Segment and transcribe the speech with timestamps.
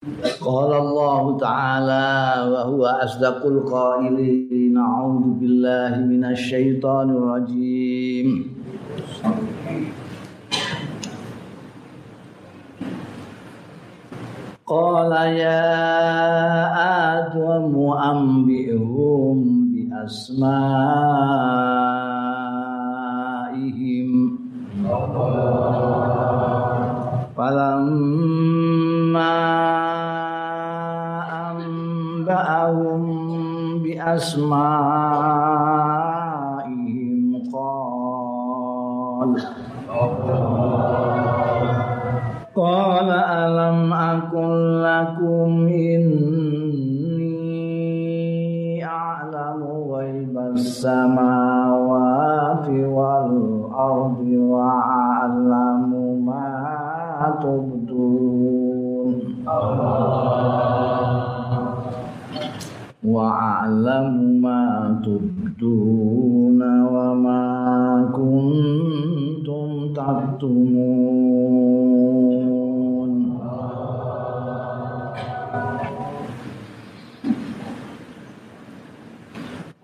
[0.00, 2.08] قال الله تعالى
[2.52, 8.28] وهو أصدق القائلين أعوذ بالله من الشيطان الرجيم.
[14.66, 15.68] قال يا
[17.20, 19.36] آدم أنبئهم
[19.68, 20.80] بأسمائهم.
[27.36, 28.39] فلما
[34.09, 34.65] بأسمائهم
[37.53, 39.31] قال
[42.55, 47.35] قال ألم أقل لكم إني
[48.85, 51.28] أعلم غيب السماوات
[63.79, 64.63] وأعلم ما
[65.05, 66.59] تبدون
[66.91, 67.45] وما
[68.11, 71.15] كنتم تكتمون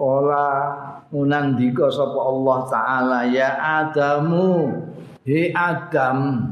[0.01, 0.49] Ola
[1.13, 3.53] munandika sapa Allah taala ya
[3.85, 4.73] Adamu
[5.21, 6.49] he Adam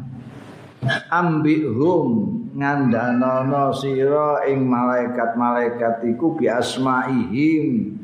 [1.09, 7.98] ambihum ngandanono sira ing malaikat-malaikat iku bi asmaihim.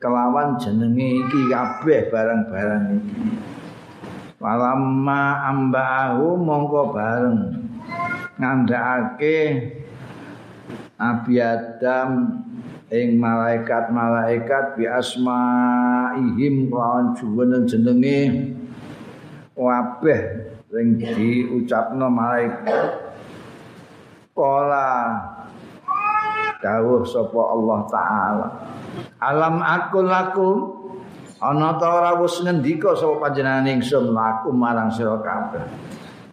[0.00, 3.28] Kelawan jenenge iki kabeh barang-barang iki.
[4.40, 7.40] Walamma ambahu mongko bareng
[8.36, 9.40] ngandhakake
[10.96, 12.10] Nabi Adam
[12.92, 17.12] ing malaikat-malaikat bi asmaihim kelawan
[17.68, 18.20] jenenge.
[19.56, 20.20] Kabeh
[20.68, 23.05] sing diucapno malaikat
[24.36, 25.16] Kala
[26.60, 28.48] dawuh sapa Allah taala.
[29.16, 30.56] Alam aku lakum
[31.40, 35.64] ana ta ora wis ngendika sapa panjenengan ingsun laku marang sira kabeh.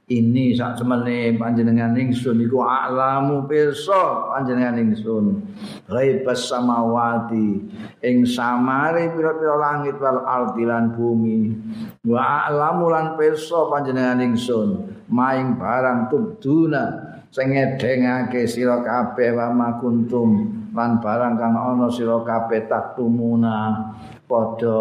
[0.04, 5.40] Ini sak semene panjenengan ingsun iku alamu pirsa panjenengan ingsun.
[5.88, 7.72] Ghaibas samawati
[8.04, 11.56] ing samare pira-pira langit wal ardi lan bumi.
[12.04, 20.54] Wa alamu lan pirsa panjenengan ingsun maing barang tubduna sing ngedengake sira kabeh wa makuntum
[20.70, 23.90] lan barang kang ana sira kabeh taktumuna
[24.30, 24.78] padha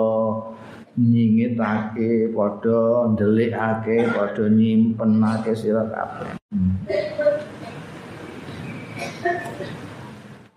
[1.00, 6.36] nyingitake padha ndelikake padha nyimpenake sira kabeh.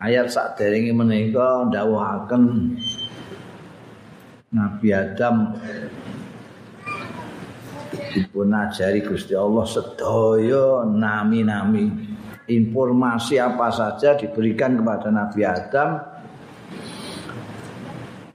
[0.03, 2.75] Ayat sakderenge menika ndawuhaken
[4.51, 5.55] Nabi Adam
[8.15, 12.15] dipun ajari Gusti Allah sedaya nami-nami.
[12.45, 15.89] Informasi apa saja diberikan kepada Nabi Adam.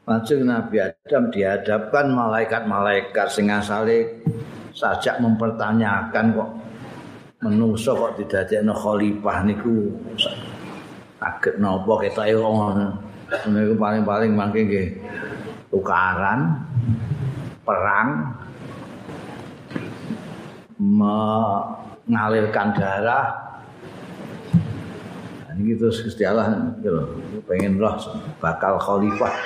[0.05, 4.21] Lajeng Nabi Adam dihadapkan malaikat-malaikat sing asale
[4.75, 6.51] sajak mempertanyakan kok
[7.41, 9.95] menungso kok didadekno khalifah niku.
[11.23, 12.89] Kaget napa ketoke ngono.
[13.31, 14.89] Niku paling-paling mangke nggih
[15.71, 16.59] tukaran
[17.63, 18.35] perang
[20.81, 23.53] mengalirkan darah.
[25.61, 27.93] Ini terus Gusti Allah gitu, pengen roh
[28.41, 29.37] bakal khalifah.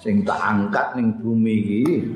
[0.00, 2.08] Sing tak angkat ning bumi iki.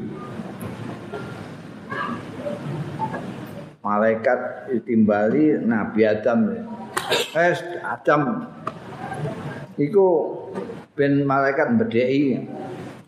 [3.85, 6.49] Malaikat ditimbali Nabi Adam.
[7.37, 7.53] Eh
[7.85, 8.49] Adam.
[9.77, 10.07] Iku
[10.97, 12.41] ben malaikat bedheki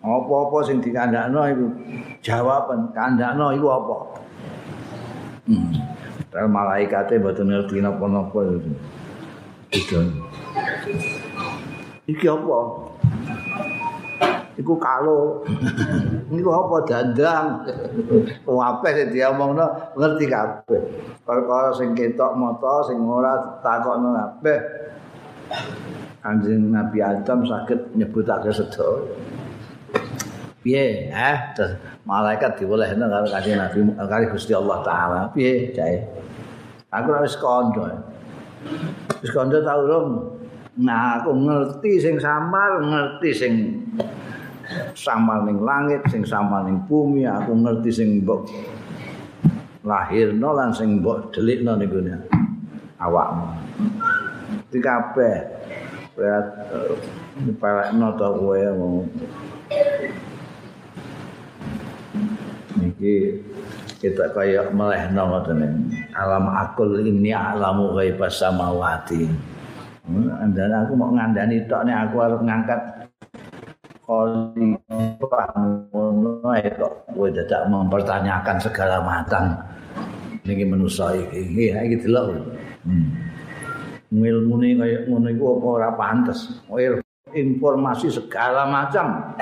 [0.05, 1.67] apa-apa sing dikandakno iku
[2.21, 2.93] jawaban.
[2.93, 4.16] Kandakno iku apa
[5.47, 8.71] Kalau malaikatnya betul ngerti napa-napa itu.
[12.07, 12.59] Iki apa?
[14.57, 15.47] Iku kalo.
[16.33, 17.47] Iku apa dandang?
[18.49, 20.83] Oh apa sih dia ngomongno ngerti kabeh.
[21.23, 24.59] Perkara sing ketok mata sing ora takokno kabeh.
[26.27, 28.99] Kanjeng Nabi Adam saged nyebutake sedaya.
[30.67, 31.15] Piye?
[31.15, 31.39] Eh,
[32.03, 35.21] malaikat diwolehno karo kanjeng Nabi karo Gusti Allah taala.
[35.31, 36.03] Piye jae?
[36.91, 38.03] Aku ora wis kandha.
[39.23, 40.35] Wis kandha ta urung?
[40.83, 43.53] Nah, aku ngerti sing samar, ngerti sing
[44.99, 48.51] samar ning langit, sing samar ning bumi, aku ngerti sing mbok
[49.87, 52.03] lahirno lan sing mbok delikno niku
[52.99, 53.55] awakmu.
[54.67, 55.37] Di kabeh.
[56.19, 56.49] Berat
[57.39, 58.59] nyepelekno to kowe
[62.83, 63.41] iki
[63.97, 69.25] kita kaya melehno ngoten alam akul ini alamu ghaibas samawati.
[70.55, 72.81] Dan aku mau ngandani tok nek aku arep ngangkat
[74.07, 75.51] khalifah
[76.55, 79.59] ae kok kowe dadak mempertanyakan segala macam.
[80.47, 81.75] Niki manusa iki.
[81.75, 82.39] Iki delok
[82.87, 83.09] hmm.
[84.15, 86.31] ngilmune kaya ngono iku apa
[87.35, 89.35] informasi segala macam.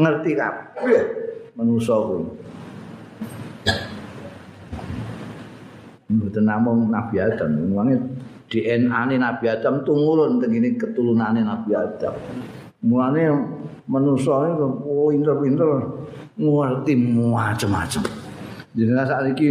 [0.00, 1.02] Ngerti kabeh
[1.60, 1.94] manusa
[6.14, 7.74] mboten namung Nabi Adam.
[7.74, 7.98] Wonge
[8.46, 12.14] DNA ne Nabi Adam tumurun teng ini keturunane Nabi Adam.
[12.84, 13.22] Mulane
[13.88, 15.88] manusa oh pinter-pinter
[16.36, 18.02] ngerti macam-macam
[18.74, 19.48] jenenge saiki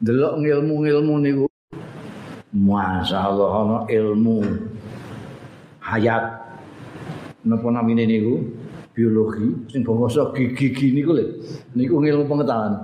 [0.00, 1.46] delok ilmu-ilmu niku.
[2.56, 4.40] Masyaallah ana ilmu
[5.84, 6.24] hayat.
[7.44, 8.42] Napa namine niku?
[8.96, 9.68] Biologi.
[9.68, 11.24] Sing bangsa gigi-gigi niku lho.
[11.76, 12.74] Niku ilmu pengetahuan.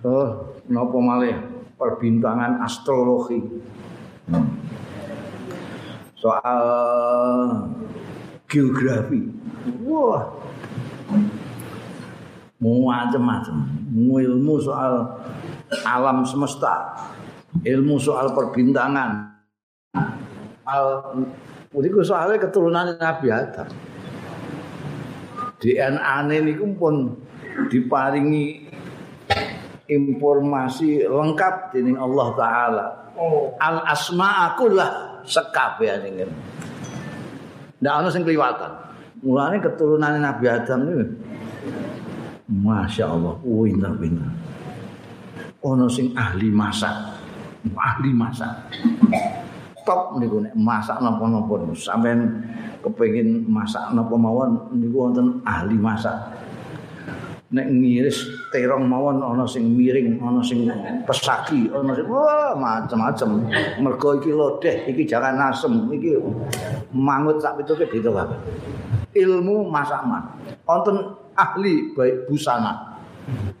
[0.00, 1.36] Oh napa malih
[1.84, 3.44] perbintangan astrologi.
[4.24, 4.56] Hmm.
[6.16, 6.60] soal
[8.48, 9.28] geografi.
[9.84, 10.24] Wah.
[12.64, 15.04] Macam-macam ilmu soal
[15.84, 16.96] alam semesta.
[17.60, 19.36] Ilmu soal perbintangan.
[20.64, 20.86] Al
[21.74, 23.68] Ini soalnya keturunan Nabi Adam.
[25.58, 27.18] DNA ini pun
[27.68, 28.63] diparingi
[29.88, 32.86] informasi lengkap dening Allah taala.
[33.14, 33.54] Oh.
[33.60, 36.26] Al asma'u lah sekabehane.
[37.80, 38.72] Ndak ana sing kliwatan.
[39.24, 41.06] Mulane keturunan Nabi Adam ini
[42.44, 44.28] Masya Allah, pinter-pinter.
[45.64, 46.92] Ono sing ahli masak,
[47.72, 48.52] ahli masak.
[49.84, 52.40] Top niku nek masak napa-napa sampean
[52.84, 56.16] kepengin masak napa mawon niku wonten ahli masak.
[57.54, 60.66] Nek ngiris terong mawon ana sing miring ana sing
[61.06, 63.46] pesagi ana sing wah macam-macam
[63.78, 66.18] mergo iki lodeh iki jangan asem iki
[66.90, 68.38] mangut sak pituke beda kabeh
[69.14, 70.34] ilmu masakan
[70.66, 72.98] wonten ahli baik busana.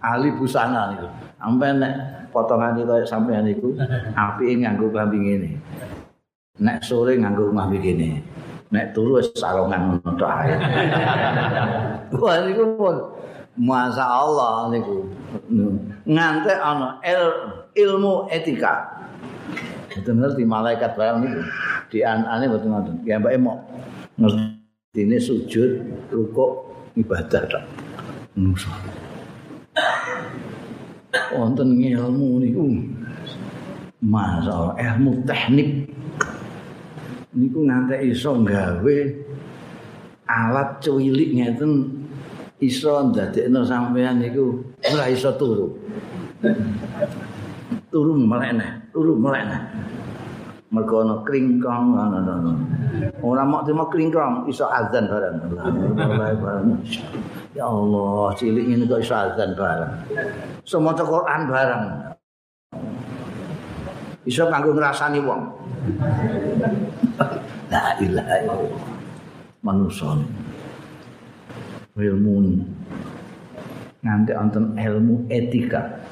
[0.02, 1.08] Ahli busana niku.
[1.38, 1.94] Sampe nek
[2.34, 3.74] potongan iki kaya sampean niku
[4.14, 5.50] apike nganggo klambi ngene.
[6.60, 8.10] Nek sore nganggo klambi ngene
[8.74, 10.54] nek turu wis sarungan ngono tok ae.
[12.22, 12.96] Wah niku pun
[13.54, 15.06] Masa Allah niku
[16.10, 17.22] ngantek ana il,
[17.78, 18.82] ilmu etika.
[19.94, 21.40] Itu ngerti malaikat barang niku.
[21.86, 22.94] Di anane mboten ngoten.
[23.06, 23.62] Ya mbake mau
[24.18, 25.70] ngerti sujud,
[26.10, 26.66] rukuk,
[26.98, 27.64] ibadah tok.
[28.34, 28.74] Nusa.
[31.38, 32.62] Wonten ilmu niku.
[34.02, 35.94] Masa ilmu teknik
[37.34, 38.98] niku ngantek iso gawe
[40.26, 42.03] alat cuwilik ngeten
[42.64, 45.76] iso ndadekno sampean niku ora iso turu.
[47.92, 49.58] Turu melene, turu melene.
[50.74, 52.52] Mergo ana kringkong ana-ana.
[53.22, 55.38] Ora mok terima kringkong iso azan bareng.
[57.54, 59.92] Ya Allah, cilik ini kok iso azan bareng.
[60.82, 61.84] Maca Quran bareng.
[64.26, 65.42] Iso kanggo ngrasani wong.
[67.70, 68.82] La ilaha illallah.
[69.62, 70.16] Manusa
[71.94, 72.58] ilmu
[74.02, 76.02] nganti wonten ilmu etika.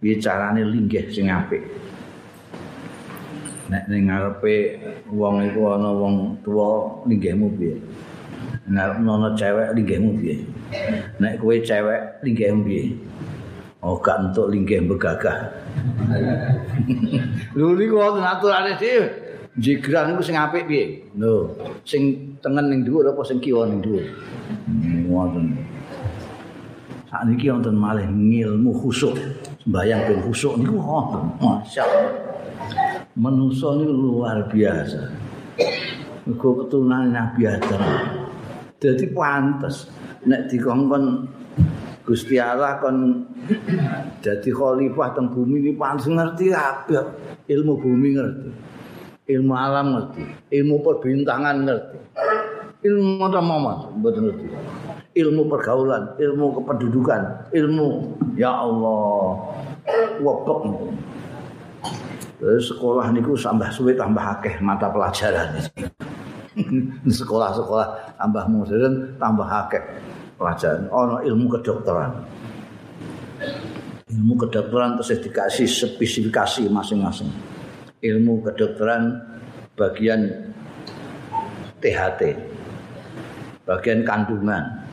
[0.00, 1.60] Bicarane linggih sing apik?
[3.68, 4.80] Nek ning ngarepe
[5.12, 7.76] wong iku ana wong tuwa linggihmu piye?
[8.70, 10.36] Nek ana cewek linggihmu piye?
[11.20, 12.84] Nek kowe cewek linggihmu piye?
[13.80, 15.56] Oh gak entuk linggih begagah
[17.56, 19.08] lho niku aturane dhewe
[19.60, 21.52] jigran iku sing apik piye lho
[21.84, 24.04] sing tengen ning dhuwur apa sing kiwa ning dhuwur.
[25.06, 25.46] Ngoten.
[27.12, 29.14] Sak niki wonten malih ngilmu khusuk.
[29.60, 31.22] Sembayang ben khusuk niku wonten.
[31.44, 32.08] Masyaallah.
[33.20, 35.12] Manusa niku luar biasa.
[36.24, 37.82] Mergo keturunan Nabi Adam.
[38.80, 39.92] Dadi pantes
[40.24, 41.36] nek dikongkon
[42.00, 43.28] Gusti Allah kon
[44.24, 47.04] dadi khalifah teng bumi iki pantes ngerti kabeh
[47.44, 48.50] ilmu bumi ngerti.
[49.28, 50.24] Ilmu alam ngerti,
[50.56, 51.98] ilmu perbintangan ngerti,
[52.86, 54.46] ilmu macam mama betul ngerti,
[55.20, 57.22] ilmu pergaulan, ilmu kependudukan,
[57.52, 57.88] ilmu
[58.40, 59.36] ya Allah,
[60.22, 60.60] wabak
[62.40, 65.60] Terus sekolah niku tambah suwe tambah akeh mata pelajaran.
[67.20, 69.84] Sekolah-sekolah tambah modern tambah akeh
[70.40, 70.88] pelajaran.
[70.88, 72.16] Ono ilmu kedokteran.
[74.08, 77.59] Ilmu kedokteran terus dikasih spesifikasi masing-masing
[78.00, 79.20] ilmu kedokteran
[79.76, 80.52] bagian
[81.80, 82.36] THT,
[83.64, 84.84] bagian kandungan,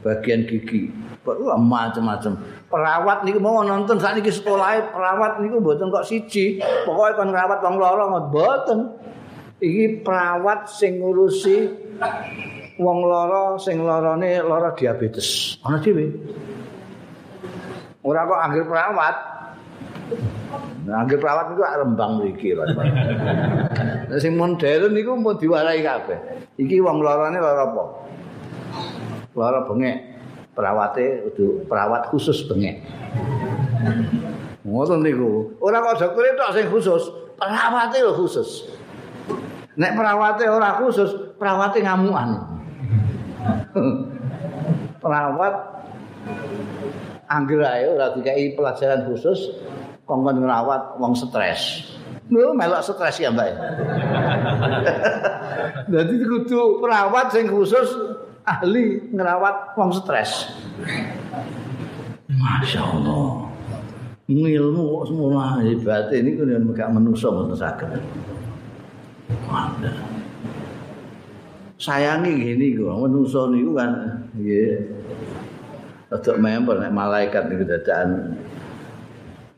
[0.00, 0.92] bagian gigi,
[1.24, 2.36] macam-macam.
[2.74, 6.58] perawat niku mau nonton saat niki sekolah perawat niku mboten kok siji.
[6.82, 8.78] Pokoknya kon ngrawat wong lara mboten.
[9.62, 11.70] Iki perawat sing ngurusi
[12.76, 15.62] wong lara sing larane lara diabetes.
[15.62, 16.10] Ana dhewe.
[18.02, 19.16] Ora kok anggere perawat
[20.84, 22.64] Nah, anggere perawat niku rembang mriki lho.
[24.20, 26.18] sing modern niku mau diwarai kabeh.
[26.60, 27.84] Iki wong larane lara apa?
[29.32, 30.14] Lara bengek.
[30.54, 32.80] perawate kudu perawat khusus bengek.
[34.64, 35.58] Ngoten niku.
[35.60, 37.02] Ora kok dokter tok sing khusus,
[37.36, 38.70] perawate lho khusus.
[39.74, 42.28] Nek perawate ora khusus, perawate ngamukan.
[45.02, 45.54] Perawat
[47.28, 49.54] anggere ae ora dikai pelajaran khusus
[50.04, 51.92] kongkon ngrawat wong stres.
[52.32, 53.52] Lho melok stres ya, Mbak.
[55.92, 57.88] Dadi kudu perawat sing khusus
[58.48, 60.48] ahli ngerawat wong stres.
[62.28, 63.44] Masya Allah.
[64.24, 67.92] Ilmu kok semua hebat ini kan yang gak menuso mboten saged.
[71.76, 73.92] Sayangi gini kok menuso niku kan
[74.32, 74.93] nggih.
[76.14, 78.38] Untuk member nek malaikat niku dadakan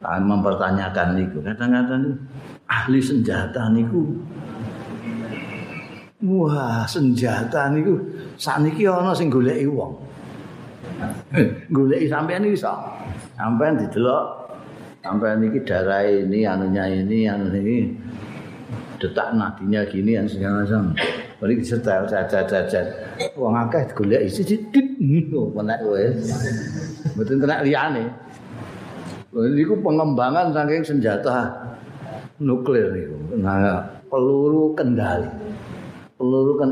[0.01, 1.45] akan mempertanyakan niku.
[1.45, 2.17] Kadang-kadang
[2.65, 4.17] ahli senjata niku
[6.25, 8.01] Wah, senjata niku
[8.41, 9.93] sakniki ana sing goleki wong.
[11.77, 12.73] goleki sampean iso.
[13.37, 14.49] Sampean didelok
[15.05, 17.93] sampean iki darah ini anunya ini anu ini
[18.97, 20.97] detak nadinya gini yang segala macam.
[21.37, 22.87] Bali disetel jajan-jajan.
[23.37, 26.33] Wong akeh goleki sithik ngono menek wis.
[27.15, 28.05] Mboten kena liyane.
[29.37, 31.53] Niku pengembangan saking senjata
[32.41, 33.17] nuklir niku.
[33.41, 35.29] Nah, peluru kendali.
[36.17, 36.71] peluru kan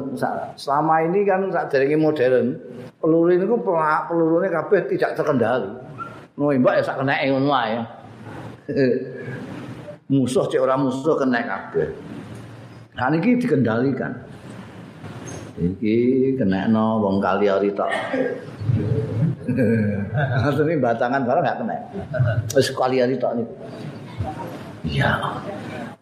[0.57, 2.57] selama ini kan saat dari modern
[2.97, 5.69] peluru ini ku peluru ini kabeh tidak terkendali
[6.41, 7.83] mbak ya sak kena ngono ya
[10.11, 11.93] musuh cek orang musuh kena kabeh
[12.97, 14.13] nah ini dikendalikan
[15.59, 17.91] iki kena no wong kali hari tok
[20.65, 21.77] ini batangan barang gak kena
[22.51, 23.47] terus kali hari tok nih
[24.89, 25.13] ya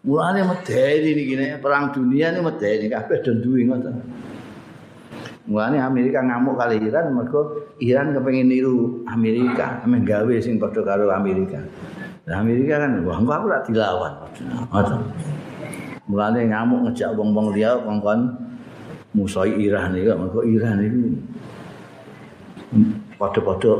[0.02, 4.02] Mulane medeni niki nek perang dunia ini medeni kabeh do duwe ngoten.
[5.46, 11.06] Mulane Amerika ngamuk kali Iran mergo Iran kepengin niru Amerika, ame gawe sing padha karo
[11.14, 11.62] Amerika.
[12.26, 14.12] Nah, Amerika kan wah aku ora dilawan.
[14.74, 15.00] Ngoten.
[16.10, 18.41] Mulane ngamuk ngejak wong-wong liya kongkon
[19.12, 21.00] musuhi Iran iki mergo Iran iki
[23.20, 23.74] padha-padha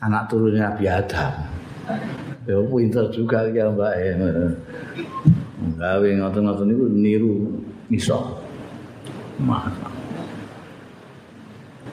[0.00, 1.32] anak turunnya Nabi Adam.
[2.48, 3.92] Ya pinter juga ya Mbak.
[5.76, 7.34] Gawe ngoten-ngoten niku niru
[7.92, 8.40] iso.
[9.40, 9.88] Masa.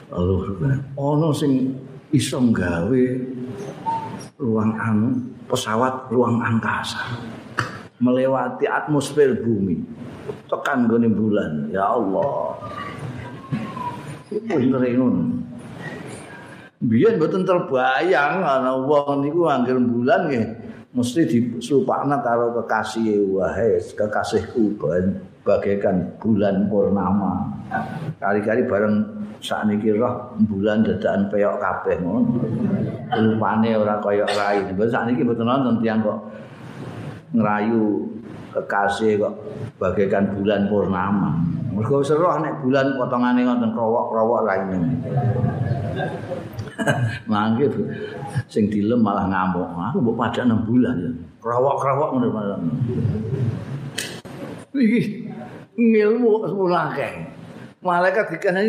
[0.08, 0.56] Lalu
[0.96, 1.76] ono sing
[2.16, 3.04] iso gawe
[4.40, 5.12] ruang anu
[5.44, 7.04] pesawat ruang angkasa
[7.98, 9.82] melewati atmosfer bumi
[10.48, 11.68] tekan gone bulan.
[11.72, 12.56] Ya Allah.
[14.28, 15.22] Pinter ngono.
[16.78, 20.46] Biyen mboten terbayang ana wong niku anggere bulan nggih
[20.94, 24.78] mesti disulupakna karo kekasih wae kekasihku
[25.42, 27.50] bagaikan bulan purnama.
[28.22, 28.94] Kali-kali bareng
[29.42, 32.30] sakniki roh bulan dadakan peyok kabeh ngono.
[33.10, 36.18] Rupane ora kaya rai sakniki mboten nonton tiyang kok
[37.34, 38.07] ngrayu
[38.64, 39.34] kekasih kok
[39.78, 41.38] bagaikan bulan purnama
[41.70, 44.78] mergo seroh nek bulan potongane ngoten krowok-krowok raine
[47.30, 47.66] Mangke
[48.46, 49.66] sing dilem malah ngamuk.
[49.90, 51.10] Aku mbok padha 6 bulan ya.
[51.42, 52.58] Krawak-krawak ngono malah.
[54.74, 55.00] Iki
[55.74, 57.12] ngilmu semula akeh.
[57.78, 58.62] Malaikat dikene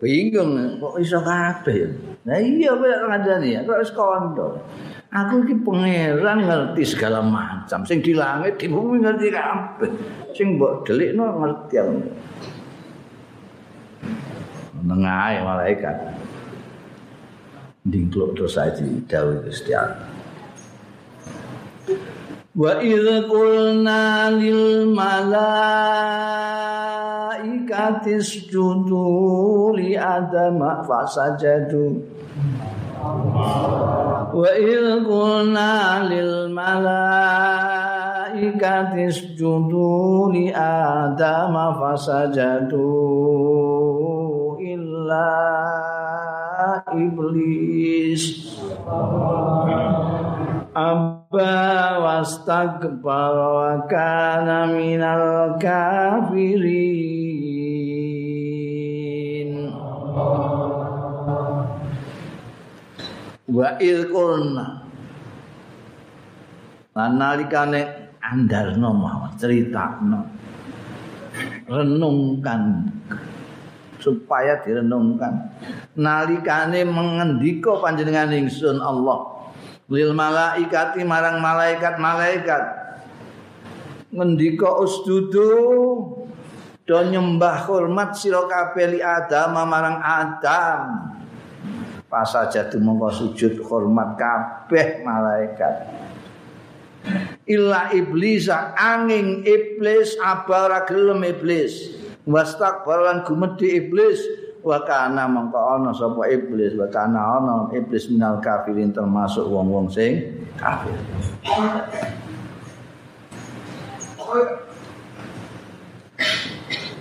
[0.00, 1.88] bingung kok iso kabeh ya.
[2.28, 4.60] Nah iya kowe ngandani ya kok wis kondo.
[5.10, 7.82] Aku iki pangeran ngerti segala macam.
[7.82, 9.90] Sing di langit di bumi ngerti kabeh.
[10.38, 11.94] Sing mbok delikno ngerti aku.
[14.86, 15.96] Nengae malaikat.
[17.86, 19.72] dingkluk terus aja dawuh Gusti.
[22.50, 25.80] Wa idh qulna lil malaikati
[28.20, 32.04] isjudu li adam fasajadu
[34.30, 37.90] Wa idh qulna lil malaikati
[39.10, 42.88] isjudu li adam fasajadu
[44.62, 45.30] illa
[46.94, 48.54] iblis.
[50.70, 57.10] Abba wastagbar wa kana minal kafirin
[63.50, 64.66] wa ilkulna
[66.94, 70.40] lan nalikane andarno Muhammad critakno
[71.70, 72.90] renungkan.
[74.00, 75.52] Supaya direnungkan.
[76.00, 79.52] Nalikane mengendika panjenengan ingsun Allah.
[79.92, 82.62] Lil malaikati marang malaikat-malaikat.
[84.16, 85.52] Ngendika usdudu.
[86.88, 90.80] Do nyembah hormat sira kabeh li Adam marang Adam
[92.10, 95.86] pas aja mongko sujud hormat kabeh malaikat.
[97.46, 101.94] Illa iblis angin iblis abara gelem iblis.
[102.26, 104.20] Wastakbaran gumedi iblis.
[104.60, 110.44] Wa kana mongko ana sapa iblis wa kana ana iblis minal kafirin termasuk wong-wong sing
[110.60, 110.92] kafir.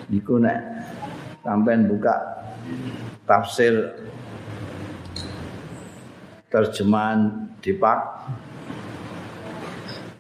[0.07, 0.57] Niku nek
[1.43, 2.15] sampean buka
[3.27, 3.91] tafsir
[6.49, 8.29] terjemahan dipak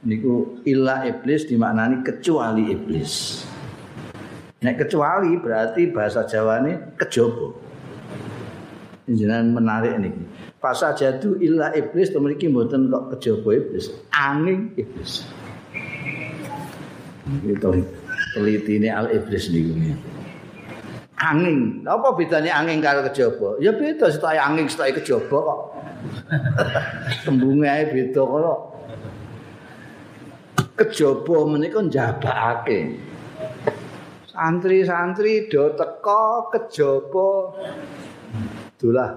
[0.05, 3.43] niku illa iblis dimaknani kecuali iblis
[4.59, 7.55] Nek kecuali berarti bahasa Jawa ini kejaba.
[9.07, 10.11] Jenengan menarik nih.
[10.59, 15.23] Fasa jadu illa iblis to mriki mboten kok kejaba iblis, angin iblis.
[17.47, 17.71] Itu
[18.35, 19.79] teliti ini al iblis niku.
[21.19, 23.59] Angin, apa bedanya angin karo kejaba?
[23.59, 25.59] Ya beda setai angin setai kejaba kok.
[27.27, 28.59] Tembunge ae beda kok.
[30.79, 33.09] Kejaba menika njabakake.
[34.39, 37.27] santri-santri do teko kejaba
[38.79, 39.11] dolah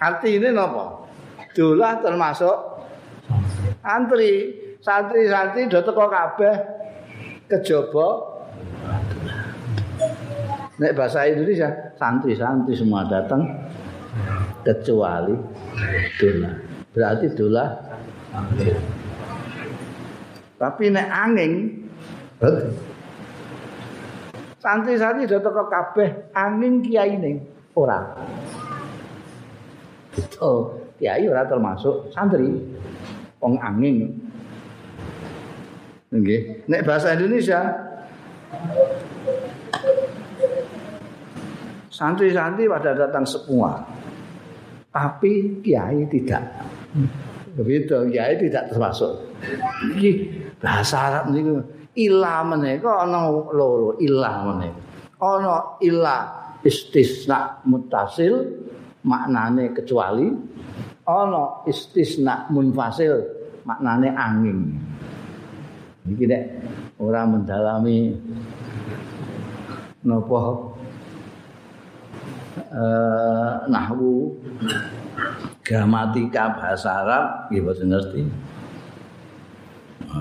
[0.00, 1.12] artine napa
[1.52, 2.56] dolah termasuk
[3.84, 4.32] santri
[4.80, 6.56] santri-santri do teko kabeh
[7.52, 8.31] kejaba
[10.82, 13.46] nek bahasa Indonesia santri-santri semua datang
[14.66, 15.38] kecuali
[16.18, 16.54] dolah
[16.90, 17.68] berarti dolah
[20.58, 21.52] tapi nek angin
[22.42, 22.74] betul
[24.62, 27.42] Santri-santri do teko kabeh angin kiai ning
[27.74, 28.14] ora.
[30.14, 32.46] Itu kiai ora termasuk santri.
[33.42, 34.06] Wong angin.
[36.14, 37.58] Nggih, nek bahasa Indonesia
[42.02, 43.78] santri-santri pada datang semua.
[44.90, 46.42] Tapi kiai tidak.
[47.54, 49.14] Begitu, kiai tidak termasuk.
[49.94, 50.10] Iki
[50.58, 51.62] bahasa Arab niku
[51.94, 54.80] ilah menika ana loro ilah menika
[55.20, 56.22] ana ilah
[56.64, 58.48] istisna mutasil
[59.04, 60.32] maknane kecuali
[61.04, 63.20] ana istisna munfasil
[63.68, 64.72] maknane angin
[66.08, 66.42] iki nek
[66.96, 68.16] ora mendalami
[70.02, 70.71] napa
[72.58, 74.36] eh nahwu
[75.64, 78.22] gramatika bahasa Arab nggih boten ngerti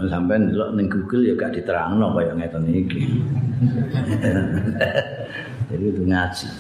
[0.08, 3.02] sampai ndelok ning Google ya gak diterangno kaya ngeten iki.
[5.72, 6.48] Jadi itu ngaji.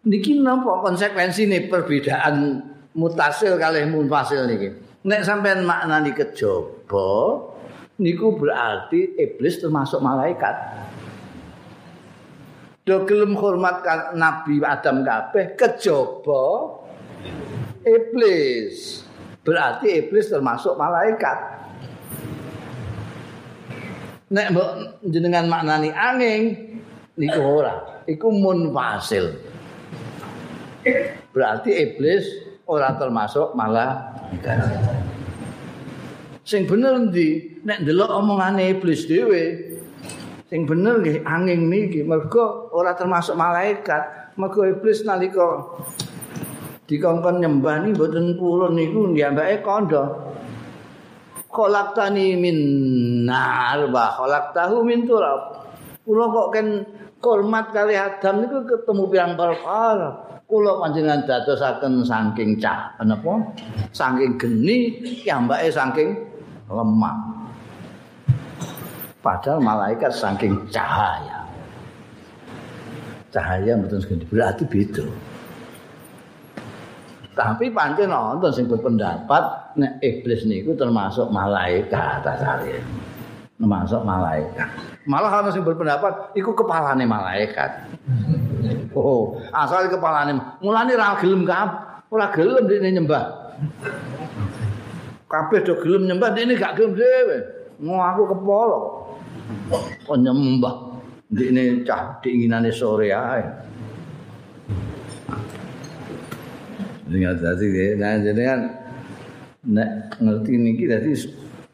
[0.00, 2.64] Niki napa konsekuensi nih perbedaan
[2.96, 4.72] mutasil kali munfasil niki.
[5.04, 7.36] Nek sampean maknani kejaba
[8.00, 10.56] niku berarti iblis termasuk malaikat.
[12.88, 13.84] Do gelem hormat
[14.16, 16.74] Nabi Adam kabeh kejaba
[17.84, 19.04] iblis.
[19.44, 21.60] Berarti iblis termasuk malaikat.
[24.30, 24.70] Nek mbok
[25.04, 26.42] jenengan maknani angin
[27.18, 29.36] niku ora, iku munfasil.
[31.34, 32.24] Berarti iblis
[32.64, 34.58] ora termasuk malaikat.
[36.46, 37.49] Sing bener ndi?
[37.60, 39.42] Nek ndelok omongane iblis dhewe,
[40.48, 44.32] sing bener nggih angin niki mergo ora termasuk malaikat.
[44.40, 45.76] Mergo iblis nalika
[46.88, 50.08] dikongkon nyembah ni mboten purun niku ndiyambake kandha.
[51.52, 52.58] Khalaqtani min
[53.28, 55.60] nar wa khalaqtahu min turab.
[56.00, 56.66] Kula kok ken
[57.20, 60.40] hormat kali Adam niku ketemu pirang perkara.
[60.48, 63.52] Kula panjenengan dadosaken saking cah napa?
[63.92, 66.16] Saking geni kiambake saking
[66.70, 67.39] lemah
[69.20, 71.44] padahal malaikat saking cahaya
[73.30, 75.06] cahaya mboten berarti beda
[77.30, 82.84] Tapi pancen nonton sing berpendapat nek iblis niku termasuk malaikat asale.
[83.56, 84.68] Termasuk malaikat.
[85.08, 87.88] Malah ana sing berpendapat iku kepalane malaikat.
[88.92, 90.36] Oh, asal kepalane.
[90.60, 93.24] Mulane ra gelem kap, ora gelem dene nyembah.
[95.30, 97.38] Kabeh do gelem nyembah dene gak gelem dhewe.
[97.80, 98.78] Mau aku kepala.
[100.06, 100.76] Kok nyembah.
[101.30, 103.42] ini cah diinginannya sore ae.
[107.10, 107.66] Ingat tadi
[107.98, 108.60] nah jenengan
[109.66, 111.10] nek ngerti niki dadi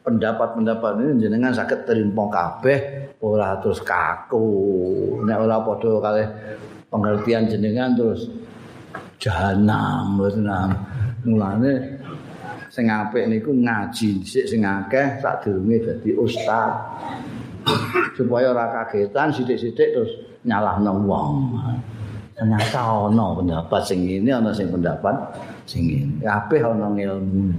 [0.01, 2.79] pendapat-pendapat ini jenengan sakit terima kabeh
[3.21, 4.49] ora terus kaku
[5.25, 6.23] nek ora padha kali
[6.89, 8.29] pengertian jenengan terus
[9.21, 10.49] jahanam mboten
[11.25, 12.01] mulane
[12.73, 16.77] sing apik niku ngaji sik sing akeh sadurunge dadi ustaz
[18.17, 20.11] supaya ora kagetan sithik-sithik terus
[20.43, 21.29] nyalahno wong.
[22.37, 25.15] Ternyata ana pendapat sing ini ana sing pendapat
[25.65, 27.57] sing ini kabeh ana ilmu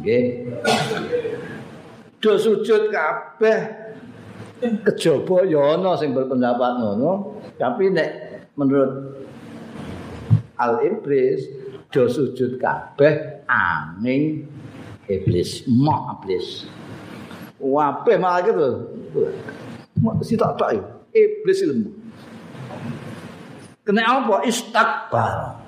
[0.00, 0.24] nggih.
[2.20, 3.58] Do sujud kabeh.
[4.64, 8.10] Kejaba ya ana sing berpendapat ngono tapi nek
[8.56, 9.20] menurut
[10.56, 11.44] al iblis
[11.92, 14.48] do sujud kabeh angin
[15.10, 16.64] iblis mak iblis
[17.64, 18.68] Wabeh malah gitu.
[20.20, 20.76] Si tak tak
[21.16, 21.88] iblis ilmu.
[23.88, 24.44] Kena apa?
[24.44, 25.64] Istakbar.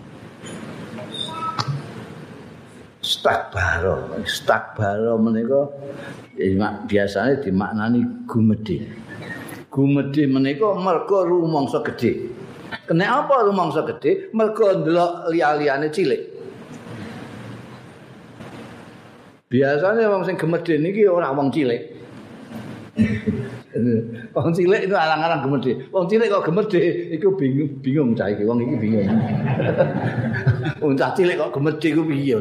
[3.00, 4.12] Istakbar.
[4.20, 5.72] Istakbar menika
[6.84, 8.92] biasanya dimaknani gumedhe.
[9.72, 12.28] Gumedhe menika mergo rumangsa gedhe.
[12.84, 14.28] Kena apa rumangsa gedhe?
[14.36, 16.35] Mergo ndelok liya-liyane cilik.
[19.46, 21.82] Biasanya wong sing gemedhe niki ora wong cilik.
[24.34, 25.86] wong cilik itu alang-alang gemedhe.
[25.94, 29.06] Wong cilik kok gemedhe iku bingung bingung cah iki wong iki bingung.
[30.82, 32.36] wong cah cilik kok gemedhe iku piye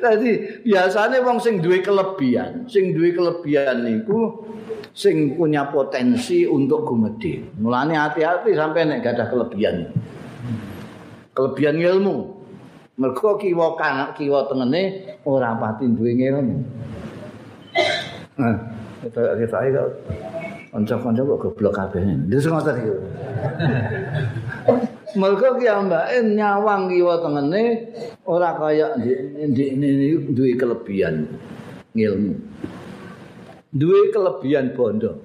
[0.00, 0.30] Jadi
[0.64, 4.46] biasanya wong sing duwe kelebihan, sing duwe kelebihan niku
[4.94, 7.42] sing punya potensi untuk gumedhe.
[7.58, 9.90] Mulane hati-hati sampai nek gak ada kelebihan.
[11.34, 12.39] Kelebihan ilmu.
[13.00, 16.54] Mergo kiwa kanak kiwa tengene ora pati duwe ngene.
[18.36, 18.56] Nah,
[19.00, 19.88] kita kita ayo
[20.68, 22.04] kanca-kanca kok goblok kabeh.
[22.28, 22.92] Wis ngoten iki.
[25.16, 27.62] Mergo ki ambake nyawang kiwa tengene
[28.28, 31.24] ora kaya ini duwe kelebihan
[31.96, 32.36] ilmu.
[33.72, 35.16] Duwe kelebihan bondo.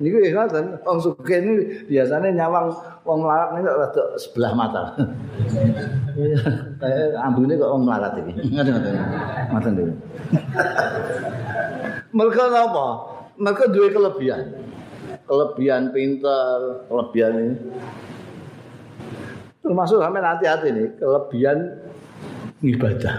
[0.00, 1.52] Niku ya ngoten, wong sugih ini
[1.84, 2.72] biasanya nyawang
[3.04, 4.96] wong melarat ini rada sebelah mata.
[6.80, 8.32] Kayak ambune kok wong melarat iki.
[8.48, 8.96] Ngoten-ngoten.
[9.52, 9.94] Ngoten niku.
[12.16, 12.86] Mereka apa?
[13.36, 14.56] Mereka duwe kelebihan.
[15.28, 17.54] Kelebihan pinter, kelebihan ini.
[19.60, 21.58] Termasuk sampai hati-hati nih, kelebihan
[22.60, 23.16] ibadah.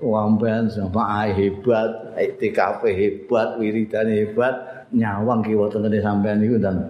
[0.00, 0.26] Wah,
[0.72, 4.54] sama hebat, TKP hebat, wiridan hebat,
[4.90, 6.80] nyawang kiwa tengene sampean niku dan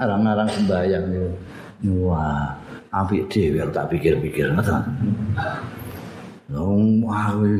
[0.00, 1.30] arang-arang sembayang niku.
[2.08, 2.50] Wah,
[2.90, 4.82] apik dhewe tak pikir-pikir ngoten.
[6.48, 7.52] Wong awe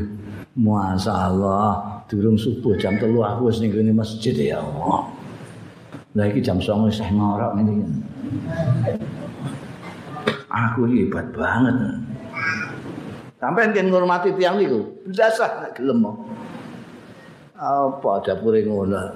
[0.57, 5.07] masalah durung subuh jam telu aku wis ning masjid ya Allah.
[6.17, 7.85] Lah iki jam 09.00 saya ngorok ngene.
[10.49, 11.77] Aku hebat banget.
[13.39, 16.03] Sampai yang ngurmati tiang niku, dasar nek gelem.
[17.55, 19.15] Apa dapure ngono?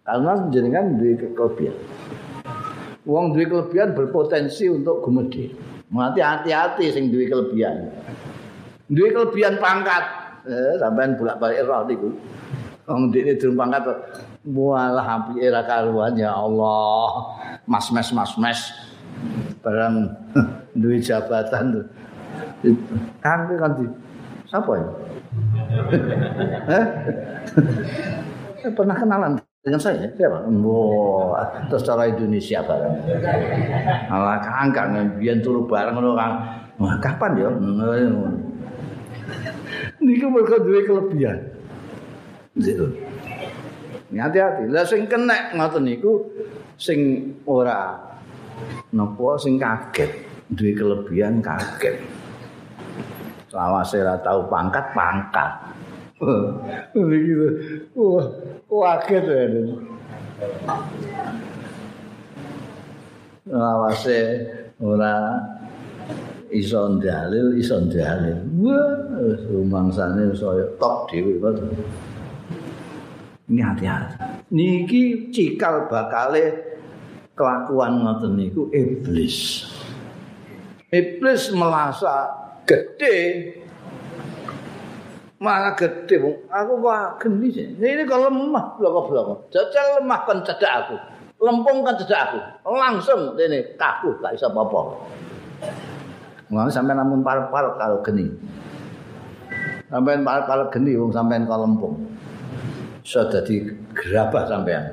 [0.00, 1.76] Karena jenengan duwe kelebihan.
[3.04, 5.52] Wong duwe kelebihan berpotensi untuk gumedhe.
[5.92, 7.92] Mati hati-hati sing duwe kelebihan.
[8.88, 10.04] Duwe kelebihan pangkat.
[10.48, 12.08] Eh, sampean bolak-balik roh niku.
[12.88, 13.84] Wong dene durung pangkat
[14.40, 17.36] mualah apike ra karuan ya Allah.
[17.68, 18.60] Mas-mes mas-mes
[19.60, 20.16] barang
[20.80, 21.86] duwe jabatan tuh.
[23.24, 23.86] Kan kan di
[24.48, 24.88] sapa ya?
[28.76, 30.48] pernah kenalan dengan saya siapa?
[30.48, 32.96] Wah, terus cara Indonesia bareng.
[34.08, 36.34] Alah kangkang biyen turu bareng ngono Kang.
[36.80, 37.48] Wah, kapan ya?
[40.04, 41.38] Niku mergo duwe kelebihan.
[42.56, 42.88] Gitu.
[44.16, 44.64] Hati-hati.
[44.72, 46.24] Lah sing kena ngoten niku
[46.80, 48.00] sing ora
[48.96, 52.00] napa sing kaget, duwe kelebihan kaget.
[53.50, 55.50] Sawase ora tau pangkat pangkat.
[56.94, 57.46] Begitu.
[58.70, 59.44] Wah, kaget ya.
[63.50, 64.18] Lawase
[64.78, 65.42] ora
[66.54, 68.38] iso dalil, iso dalil.
[68.62, 68.94] Wah,
[69.50, 71.34] rumangsane saya top dhewe
[73.50, 74.14] Ini hati-hati.
[74.54, 76.54] Niki cikal bakale
[77.34, 79.66] kelakuan ngoten niku iblis.
[80.94, 82.30] Iblis merasa
[82.70, 83.16] gede
[85.42, 90.86] malah gede aku kok geni sih ini kalau lemah blok blok jajal lemah kan cedak
[90.86, 90.96] aku.
[91.40, 92.38] Lempung kan cedak aku.
[92.68, 94.92] Langsung ini kaku gak bisa apa-apa.
[96.52, 98.28] Nggak sampai namun par-par kalau geni.
[99.88, 101.96] Sampai par-par geni wong sampai kalau lempung.
[103.00, 104.84] Iso dadi gerabah sampean.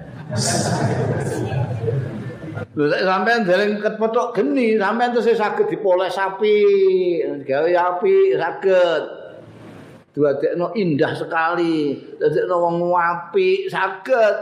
[2.78, 6.58] Sampean dereng kepetok geni, sampean terus saged dipoles sapi,
[7.46, 9.04] gawe api saged.
[10.18, 14.36] Duadekno indah sekali, dadekno wong apik saged.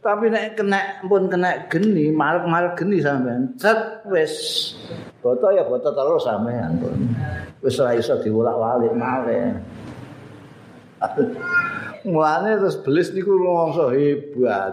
[0.00, 3.52] Tapi nek kena pun kena geni, marek-marek geni sampean.
[3.60, 4.32] Cet wis.
[5.20, 6.96] Boto ya boto terus sampean pun.
[7.60, 9.60] Wis ora iso diwolak-walik malih.
[12.08, 14.72] Mulane terus belis niku mongso hebat.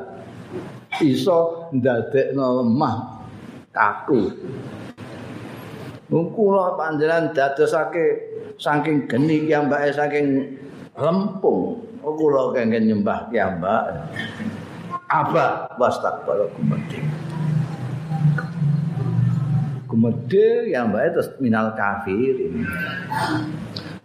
[1.04, 2.96] Iso ndadekno lemah
[3.70, 4.34] kaku.
[6.08, 8.06] Kula panjenengan dadosake
[8.58, 10.58] saking geni kiyambake saking
[10.98, 11.84] lempung.
[12.02, 14.10] Kula kengken nyembah kiyambak.
[15.12, 17.00] Aba wastakbara gumedhe.
[19.86, 22.66] Gumedhe kiyambake terus minal kafirin.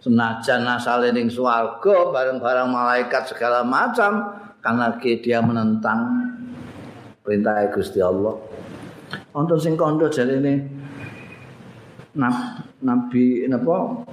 [0.03, 6.22] senajan asale ning swarga bareng-bareng malaikat segala macam karena dia menentang
[7.23, 8.35] perintah Gusti Allah.
[9.33, 10.69] Untuk sing kondo jarene
[12.83, 14.05] nabi napa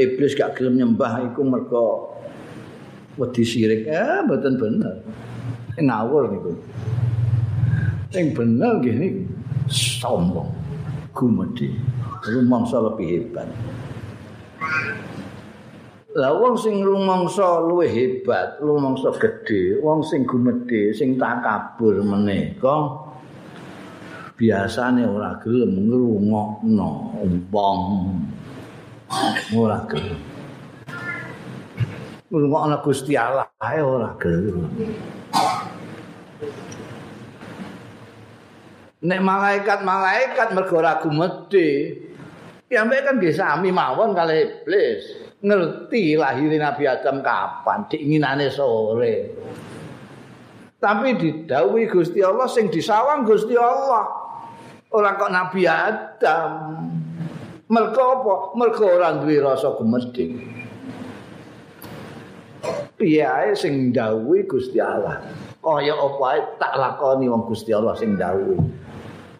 [0.00, 2.16] iblis gak gelem nyembah iku mergo
[3.20, 3.86] wedi sirik.
[3.86, 4.94] Eh mboten bener.
[5.78, 6.52] Ngawur niku.
[8.10, 9.22] Sing bener nggih niku
[9.70, 10.50] sombong.
[11.14, 11.70] Gumedhe.
[12.24, 13.46] Rumangsa lebih hebat.
[16.14, 23.02] Lah wong sing rumangsa luwih hebat, rumangsa gedhe, wong sing gumedhe, sing takabur menika
[24.38, 26.90] biasane ora gelem ngrungokno
[27.50, 27.82] wong.
[29.58, 30.22] Ora gelem.
[32.30, 34.70] Ngrungokno Gusti Allah ae ora gelem.
[39.02, 41.98] Nek malaikat-malaikat mergo ora gumedhe,
[42.70, 45.23] ya kan nggih sami mawon kali iblis.
[45.44, 49.14] Ngerti lahirin Nabi Adam kapan diinginane sore.
[50.80, 54.04] Tapi didawi Gusti Allah sing disawang Gusti Allah.
[54.92, 56.50] Ora kok Nabi Adam.
[57.68, 58.34] Mergo apa?
[58.56, 60.26] Mergo ora duwe rasa gumedhe
[62.94, 65.20] piye sing dawuhi Gusti Allah?
[65.60, 68.56] Kaya apa tak lakoni wong Gusti Allah sing dawuhi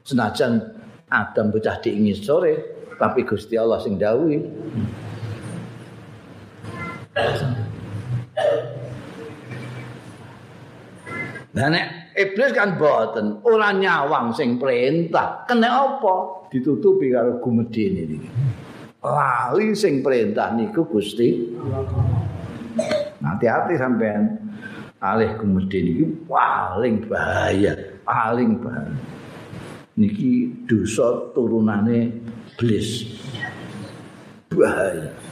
[0.04, 0.60] senajan
[1.08, 2.52] Adam bocah diingin sore
[2.96, 4.40] tapi Gusti Allah sing dawuhi
[11.54, 15.46] Nah nek iblis kan boten ora nyawang sing perintah.
[15.46, 16.50] Kene apa?
[16.50, 18.30] Ditutupi karo gumedhe iki.
[19.06, 21.54] Lali sing perintah niku Gusti.
[23.22, 24.34] Hati-hati sampean
[24.98, 28.98] alih gumedhe niki paling bahaya, paling bahaya.
[29.94, 32.10] Niki dosa turunane
[32.58, 33.06] iblis.
[34.50, 35.23] Bahaya.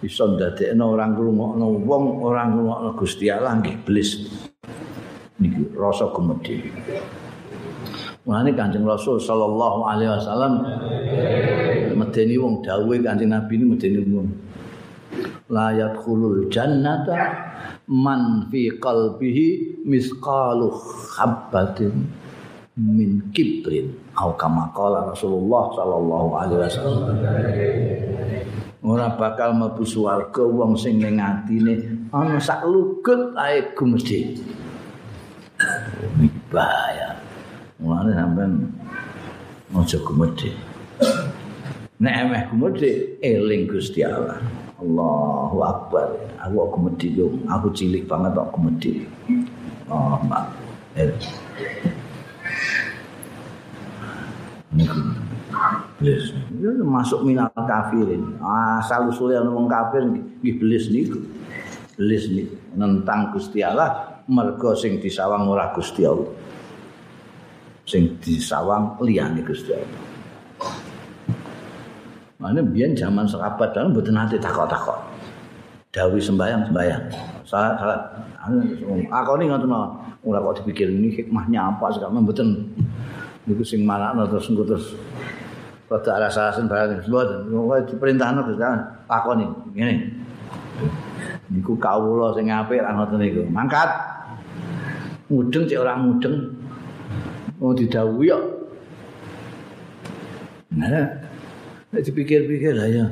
[0.00, 4.10] Iso ndadekno ora ngrungokno wong ora ngrungokno Gusti Allah nggih iblis.
[5.40, 6.56] Niki rasa gumedhe.
[8.24, 10.52] Mulane Kanjeng Rasul sallallahu alaihi wasallam
[11.96, 14.28] medeni wong dawuhe Kanjeng Nabi ini medeni wong.
[15.52, 17.16] La yadkhulul jannata
[17.88, 20.68] man fi qalbihi misqalu
[21.16, 21.92] habbatin
[22.76, 23.92] min kibrin.
[24.16, 27.16] Au kama qala Rasulullah sallallahu alaihi wasallam
[28.80, 32.08] ora bakal mlebu swarga wong sing ning atine.
[32.12, 34.36] Ana sak lugut ae gumedhe
[36.48, 37.16] bahaya.
[37.80, 38.52] Mulane sampean
[39.76, 40.50] aja gumedhe
[42.00, 44.40] nek emeh gumedhe eling Gusti Allah.
[44.80, 46.08] Allahu akbar.
[46.40, 47.28] Aku gumedhe yo.
[47.46, 49.04] Aku cilik banget kok gumedhe
[49.90, 50.54] oh mak
[50.94, 51.10] eh.
[56.00, 56.32] Iblis.
[56.80, 58.38] Masuk minal kafirin.
[58.40, 60.06] Asal usule ana wong kafir
[60.40, 61.20] iblis niku.
[62.00, 66.30] Iblis niku nentang Gusti Allah mergo sing disawang ora Gusti Allah.
[67.84, 70.00] Sing disawang liyane Gusti Allah.
[72.40, 74.96] Mane biyen zaman sahabat dan mboten nate takok-takok.
[75.92, 77.02] Dawi sembayang sembayang.
[77.44, 78.00] Salah salah.
[79.12, 79.68] Aku ini ngoten
[80.24, 82.64] ora kok dipikir ini hikmahnya apa sekarang mboten.
[83.44, 84.84] Niku sing marakno terus terus
[85.90, 88.62] rada alasan barang wong diperintahno Gusti
[89.10, 89.46] takoni.
[89.74, 89.94] Ngene.
[91.50, 93.42] Niku kawula sing apik ra ngoten niku.
[93.50, 93.90] Mangkat.
[95.26, 96.54] Mudeng cek ora mudeng.
[97.58, 98.44] Mau didhawuhi kok.
[100.78, 101.10] Nah
[101.90, 103.06] nek dipikir-pikir lah ya.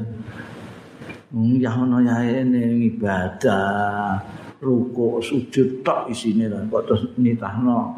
[1.35, 4.23] Hmm, ya ono ya ini ibadah.
[4.63, 7.95] Ruku sujud tok isine lan kok terus nitahno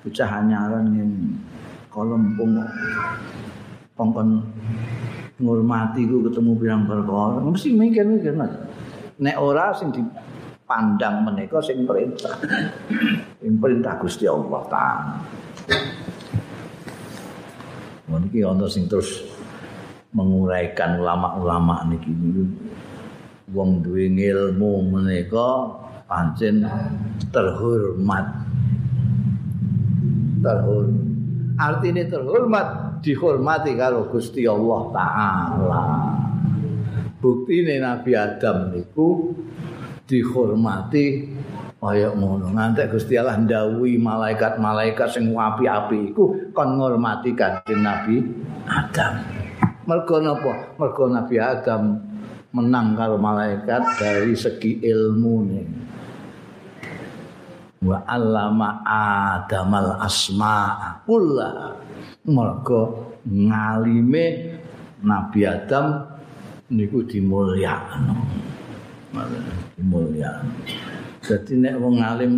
[0.00, 1.10] bocah anyaran ning
[1.88, 2.68] kolom punggung
[3.94, 4.42] kongkon
[5.38, 8.34] ngurmati ku ketemu pirang perkara mesti mikir-mikir
[9.18, 10.02] nek ora sing di
[10.64, 12.34] pandang menika sing perintah.
[13.44, 15.20] Sing perintah Gusti Allah taala.
[18.08, 19.20] Mungkin ana sing terus
[20.16, 22.08] menguraikan ulama-ulama niki
[23.52, 25.76] wong duwe ilmu menika
[26.08, 26.64] pancen
[27.28, 28.48] terhormat.
[30.40, 31.04] Terhormat.
[31.60, 32.66] Artinya terhormat
[33.04, 35.86] dihormati kalau Gusti Allah taala.
[37.20, 39.36] Bukti Nabi Adam niku
[40.08, 41.28] dihormati
[41.84, 48.24] kaya ngono ngantek Gusti Allah ndawuhi malaikat-malaikat sing api-api iku kon ngormati kanjeng Nabi
[48.64, 49.20] Adam.
[49.84, 50.80] Mergo napa?
[50.80, 52.00] Mergo Nabi Adam
[52.56, 55.34] menang karo malaikat dari segi ilmu
[57.84, 61.76] wa allama adamal asma'a kullah
[62.24, 64.56] mergo ngalime
[65.04, 66.00] Nabi Adam
[66.72, 68.16] niku dimulyakno.
[69.76, 70.52] Dimulyakno.
[71.20, 72.32] Dadi nek wong alim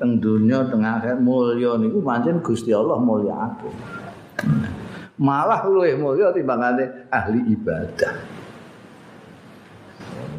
[0.00, 3.68] teng donya teng akhirat mulya niku pancen Gusti Allah mulyakake.
[5.20, 8.40] Malah luwih mulya timbangane ahli ibadah.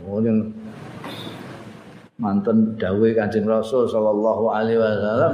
[0.09, 0.17] Oh,
[2.21, 5.33] manten dawuh Kanjeng Rasul sallallahu alaihi wasallam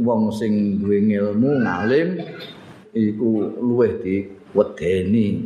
[0.00, 2.16] wong sing duwe ilmu ngalim
[2.96, 5.44] iku luwih diwedeni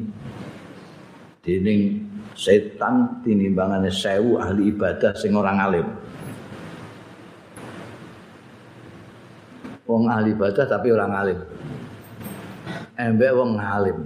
[1.43, 2.07] dening
[2.39, 5.87] setan tinimbangane sewu ahli ibadah sing ora ngalim.
[9.89, 11.39] Wong ahli ibadah tapi ora ngalim.
[12.95, 13.99] Embek wong ngalim.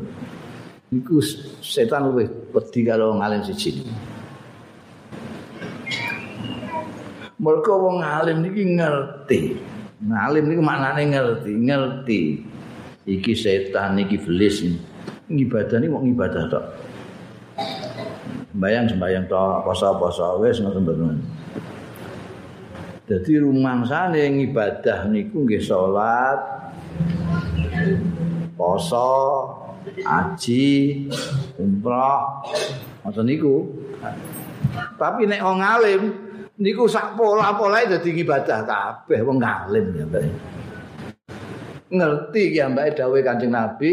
[0.88, 1.20] Iku
[1.60, 3.84] setan luwih wedi karo ngalim siji.
[7.42, 9.58] Mergo wong ngalim niki ngerti.
[9.98, 12.20] Ngalim niki maknane ngerti, ngerti.
[13.02, 14.62] Iki setan iki iblis.
[15.26, 16.66] Ibadah ini mau ibadah tok.
[18.52, 21.18] sembayang sembayang tok poso-poso wis ngoten mboten.
[23.08, 26.38] Dadi rumangsane ibadah niku nggih salat,
[28.54, 29.18] poso,
[30.04, 31.10] aji,
[31.58, 32.44] umrah,
[33.02, 33.66] ngoten niku.
[34.94, 36.02] Tapi nek wong alim
[36.60, 40.24] niku sak pola-polae dadi ibadah kabeh wong alim ya, Mbak.
[41.92, 43.92] Ngerti ya Mbak dawuh Kanjeng Nabi,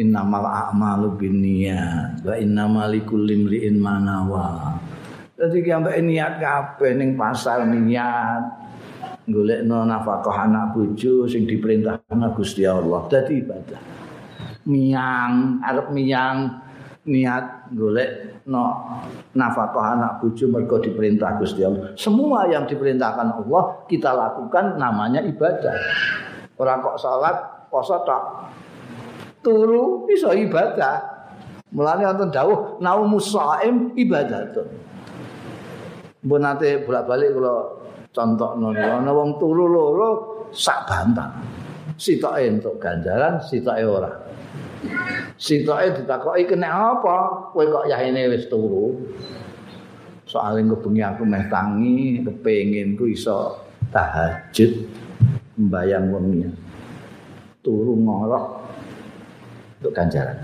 [0.00, 4.76] innamal a'malu binniyat wa innamal likulli imri'in ma nawa.
[5.36, 8.60] Dadi ki ambek niat kabeh ning pasar niat
[9.24, 13.80] golekno nafkah anak bojo sing diperintahkan Gusti Allah dadi ibadah.
[14.68, 16.60] Miang arep miang
[17.08, 18.64] niat golek no
[19.36, 21.92] nafkah anak bojo mergo diperintah Gusti Allah.
[21.98, 25.76] Semua yang diperintahkan Allah kita lakukan namanya ibadah.
[26.60, 27.36] Ora kok salat,
[27.72, 28.24] poso tok.
[29.40, 31.00] turu bisa ibadah.
[31.72, 34.68] Mulane wonten dawuh naumus shaim ibadatun.
[36.20, 37.54] Mbok nate bolak-balik kula
[38.12, 40.10] contohno ana wong turu loro
[40.52, 41.32] sak bantang.
[41.96, 44.29] Sitoke entuk ganjaran, sitoke ora.
[45.36, 47.48] Sitoke ditakoki kena apa?
[47.52, 48.96] Kowe kok yahine wis turu.
[50.24, 54.72] Soale bengi aku meh tangi, kepengin ku iso tahajud
[55.58, 56.48] mbayang wengi.
[57.60, 58.46] Turu ngorok
[59.80, 60.38] untuk ganjaran.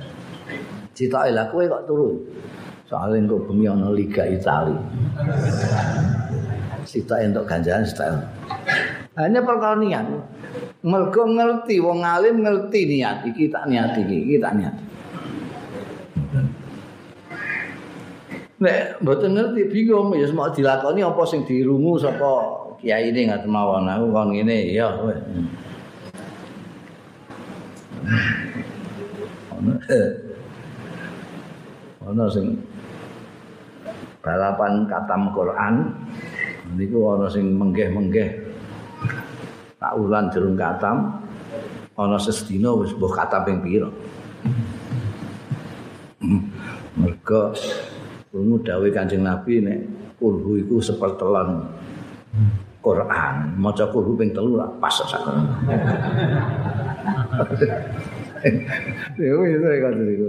[0.96, 2.16] Cita lah kowe kok turun.
[2.86, 4.76] Soalnya engko bumi ana Liga Itali.
[6.86, 8.14] Cita untuk ganjaran cita.
[9.16, 10.06] Hanya perkara niat.
[10.86, 13.26] Mergo ngerti wong alim ngerti niat.
[13.26, 14.74] Iki tak niat iki, iki tak niat.
[18.56, 20.14] Nek mboten ngerti bingung.
[20.14, 24.88] Ya semua dilakoni apa sing dirungu saka kiai ini nggak mawon aku kon ngene ya
[25.02, 25.20] wis.
[32.06, 32.54] ana sing
[34.22, 35.74] balapan katam Quran.
[36.78, 38.45] Niku ana sing menggeh-menggeh
[39.76, 41.20] tak ulan jerung katam
[41.96, 43.88] ana sesdina wis mbuh katam ping pira
[46.96, 47.52] mergo
[48.32, 49.78] krungu dawuh Kanjeng Nabi nek
[50.16, 51.60] kulhu iku sepertelan
[52.80, 55.44] Quran maca kulhu ping telu pas sakon
[59.16, 60.26] Ya wis saya kata niku.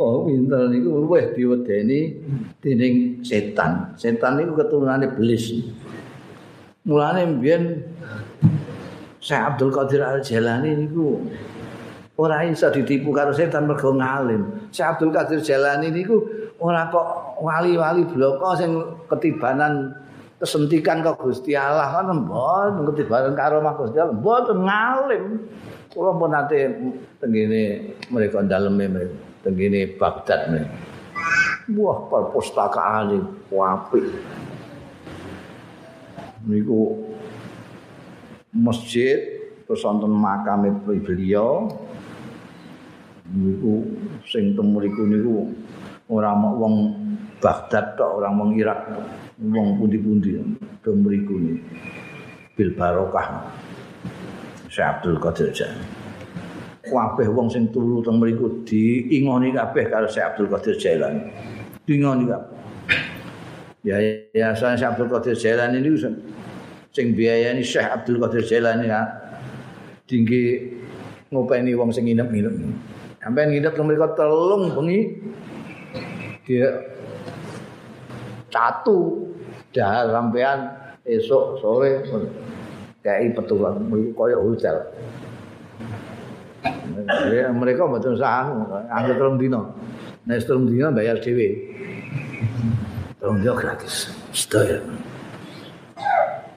[0.00, 2.16] Oh, pinter niku luwih diwedeni
[2.64, 3.92] dening setan.
[4.00, 5.52] Setan niku keturunane iblis.
[6.86, 7.82] Mulane mbiyen
[9.18, 11.18] Syekh Abdul Qadir Al Jalani niku
[12.14, 14.70] ora iso ditipu karo setan mergo ngalim.
[14.70, 16.22] Syekh Abdul Qadir Jalani niku
[16.62, 18.78] ora kok wali-wali bloko sing
[19.10, 19.98] ketibanan
[20.38, 25.24] kesentikan ke Gusti Allah kan mboten ketibanan karo Gusti Allah mboten ngalim.
[25.90, 26.70] Kula pun nate
[27.18, 30.76] tengene mereka daleme mereka tengene Baghdad mereka.
[31.74, 33.26] Wah, perpustakaan ini
[33.58, 34.06] apik.
[36.46, 36.94] Niku
[38.54, 39.18] masjid
[39.66, 40.70] terus wonten makame
[41.02, 41.66] beliau.
[43.26, 43.82] Niku
[44.22, 45.50] sing temu niku
[46.06, 48.96] ora wong Baghdad tok, orang wong Irak,
[49.36, 50.40] wong pundi-pundi
[50.80, 51.68] do mriku niku.
[52.56, 53.52] Bil barokah.
[54.72, 55.84] Syekh Abdul Qadir Jailani.
[56.86, 61.22] kabeh wong sing turu teng mriku diingoni kabeh karo Syekh Abdul Qadir Jailani.
[61.84, 62.65] Diingoni kabeh.
[63.86, 64.02] Ya
[64.34, 66.10] ya saya Syekh Abdul Qadir Jailani niku
[66.90, 69.06] sing biayani Syekh Abdul Qadir Jailani ya.
[70.10, 70.74] Tinggi
[71.30, 72.54] ngopeni wong sing nginep-nginep.
[73.22, 75.22] Sampai nginep teng mriku telung bengi
[76.42, 76.82] dia
[78.50, 79.30] catu
[79.70, 80.58] dah sampean
[81.06, 82.02] esok sore
[83.06, 83.78] kayak petugas
[84.18, 84.82] koyo hotel.
[87.30, 88.50] Ya, mereka mboten usah
[88.90, 89.62] anggo telung dina.
[90.26, 91.70] Nek telung dina bayar dhewe.
[93.26, 94.06] Telung dina gratis.
[94.30, 94.78] Sedaya.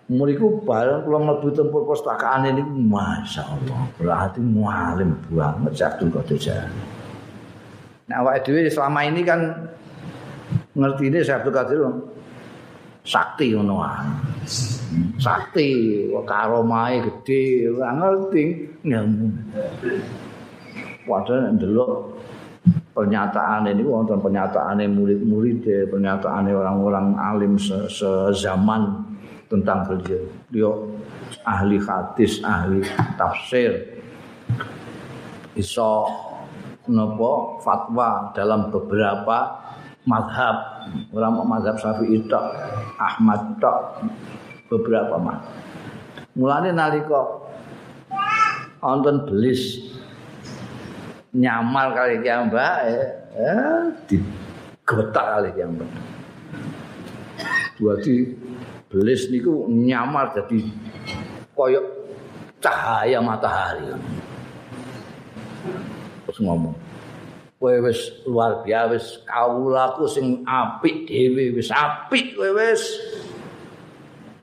[0.05, 3.89] Muriku bareng kula mlebu tempur pustakaan ini masyaallah.
[3.97, 6.69] Berarti mualim banget Sabtu Qadir
[8.05, 9.65] Nah, awake dhewe selama ini kan
[10.77, 11.81] ngerti ini Sabtu Qadir
[13.01, 13.81] sakti ngono
[15.17, 15.69] Sakti
[16.21, 18.45] karomahe gede, ora ngerti
[18.85, 19.25] ngilmu.
[21.09, 21.91] Padahal ndelok
[22.99, 27.55] pernyataan ini wonten pernyataan murid-murid pernyataan orang-orang alim
[27.87, 29.07] sezaman
[29.47, 30.27] tentang beliau.
[30.51, 30.71] Dia
[31.47, 32.83] ahli hadis ahli
[33.15, 34.03] tafsir.
[35.55, 36.11] Iso
[36.91, 39.63] nopo fatwa dalam beberapa
[40.03, 40.83] madhab.
[41.15, 42.45] Orang madhab syafi'i tok
[42.99, 44.03] ahmad tok
[44.67, 45.39] beberapa mah
[46.37, 47.25] mulane nalika
[48.79, 49.88] wonten belis
[51.35, 53.07] nyamal kali ki mbak eh,
[53.37, 55.91] eh digetak kali ki mbak
[57.79, 58.35] Dadi
[58.91, 60.67] belis niku nyamar jadi
[61.55, 61.85] koyok
[62.59, 63.87] cahaya matahari.
[66.27, 66.75] Terus ngomong,
[67.55, 72.83] kowe wis luar biasa wis kawulaku sing apik dhewe wis apik kowe wis.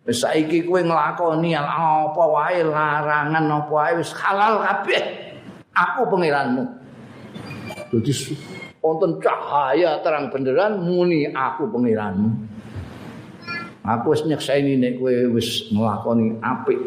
[0.09, 5.26] Wis saiki kowe nglakoni apa wae larangan apa wae wis halal kabeh.
[5.77, 6.64] Aku pangeranmu.
[7.93, 8.12] Jadi
[8.81, 12.33] wonten cahaya terang benderang muni aku pangeranmu.
[13.87, 16.81] Aku wis nyekseni nek kowe wis nglakoni apik.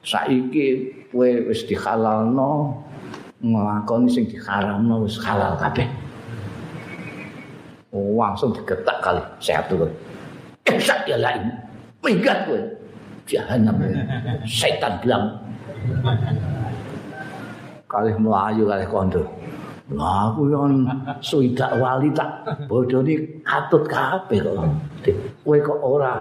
[0.00, 2.82] Saiki kowe wis dihalalno
[3.44, 5.86] nglakoni sing diharamno wis halal kabeh.
[7.94, 9.86] Oh, langsung digetak kali sehat tuh.
[10.66, 11.52] Esak ya lain.
[12.02, 12.58] Minggat kowe.
[13.28, 13.76] Jahanam.
[14.48, 15.38] Setan bilang.
[17.94, 19.22] Kali melayu kali kondo.
[19.94, 20.82] Lah aku yon
[21.22, 24.66] suidak wali tak bodoni katut kabeh kok.
[25.46, 26.18] Kowe kok ora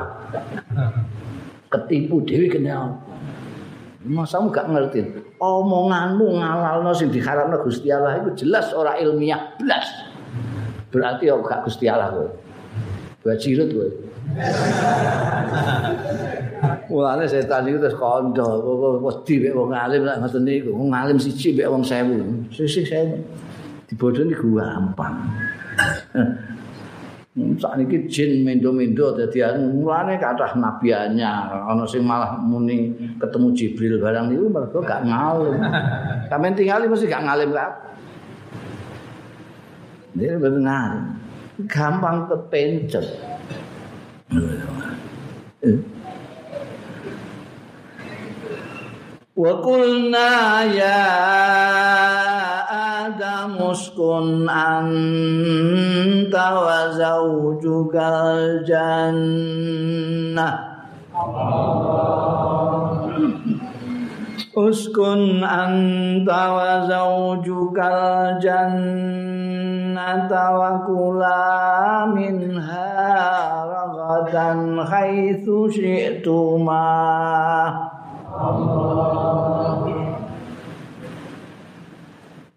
[1.73, 2.93] ketipu dhewe kena.
[4.05, 5.01] Masamu gak ngerti.
[5.41, 9.87] Omonganmu ngalalno sing diharamno Gusti Allah itu jelas ora ilmiah blas.
[10.93, 12.29] Berarti kok gak Gusti Allah kowe.
[13.23, 13.89] Bajirut kowe.
[16.91, 18.47] Mulane setan iku terus kandha,
[18.99, 20.75] wedi mek wong alim lek ngoten niku.
[20.75, 22.51] Wong alim siji mek wong 1000.
[22.51, 23.87] Sisih 1000.
[23.87, 25.15] Dibodoni gampang.
[27.33, 33.97] Saat ini jin mendo-mendo jadi mulanya kathah nabi anyar ana sing malah muni ketemu Jibril
[33.97, 35.57] barang itu mereka gak ngalim
[36.29, 37.73] sampean tinggal mesti gak ngalim kan
[40.13, 41.09] dia benar
[41.69, 43.05] gampang kepencet.
[49.33, 51.09] Wa kulna ya
[53.05, 58.13] Adam uskun anta wa zawjuka
[58.65, 60.55] jannah.
[61.13, 62.03] Allah.
[64.57, 69.01] أسكن أنت وزوجك الجنة
[70.59, 72.93] وكلا منها
[73.65, 74.49] رغدا
[74.91, 76.83] حيث شئتما.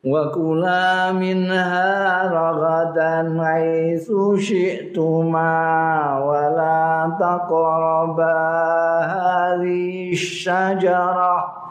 [0.05, 5.55] وكلا منها رغدا حيث شئتما.
[6.19, 8.39] ولا تقربا
[9.01, 11.66] هذه الشجرة.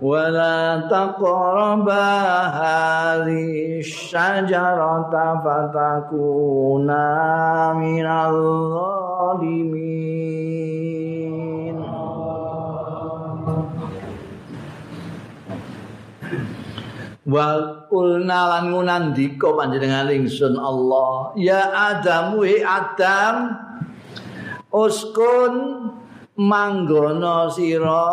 [0.00, 2.08] ولا تقربا
[2.56, 5.12] هذه الشجرة
[5.44, 7.06] فتكونا
[7.76, 10.00] من الظالمين
[17.30, 21.62] wa qulna lan ngunandika panjenengan ingsun Allah ya
[21.94, 23.34] Adam wa Adam
[24.74, 25.52] uskun
[26.35, 28.03] manggono sira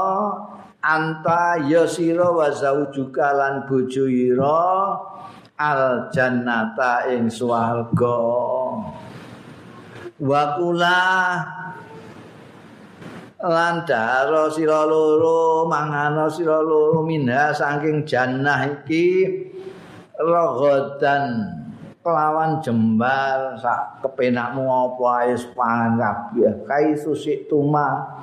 [0.82, 4.94] anta ya sira wa zaujuka lan bojo ira
[5.58, 8.18] al jannata ing swarga.
[10.22, 11.02] Wa kula
[13.42, 19.50] lan daro sira loro mangano sira loro minha saking jannah iki
[20.22, 21.61] rogodan
[22.02, 26.52] kelawan jembar sak kepenakmu apa ae pangan kabeh.
[26.66, 28.18] Kai susik tuma.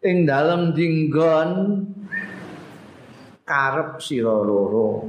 [0.00, 1.80] Ing dalem dinggon
[3.44, 5.08] karep sira loro.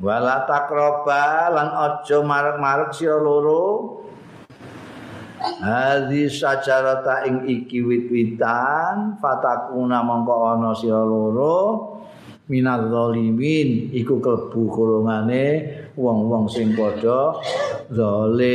[0.00, 3.96] Wala takroba lan aja marek-marek sira loro.
[5.40, 11.56] Hadi sajarata ing iki wit-witan fatakuna mongko ana sira loro.
[12.50, 15.44] Minal zalimin iku klebu golongane
[16.00, 17.36] wong-wong sing padha
[17.92, 18.48] zalim.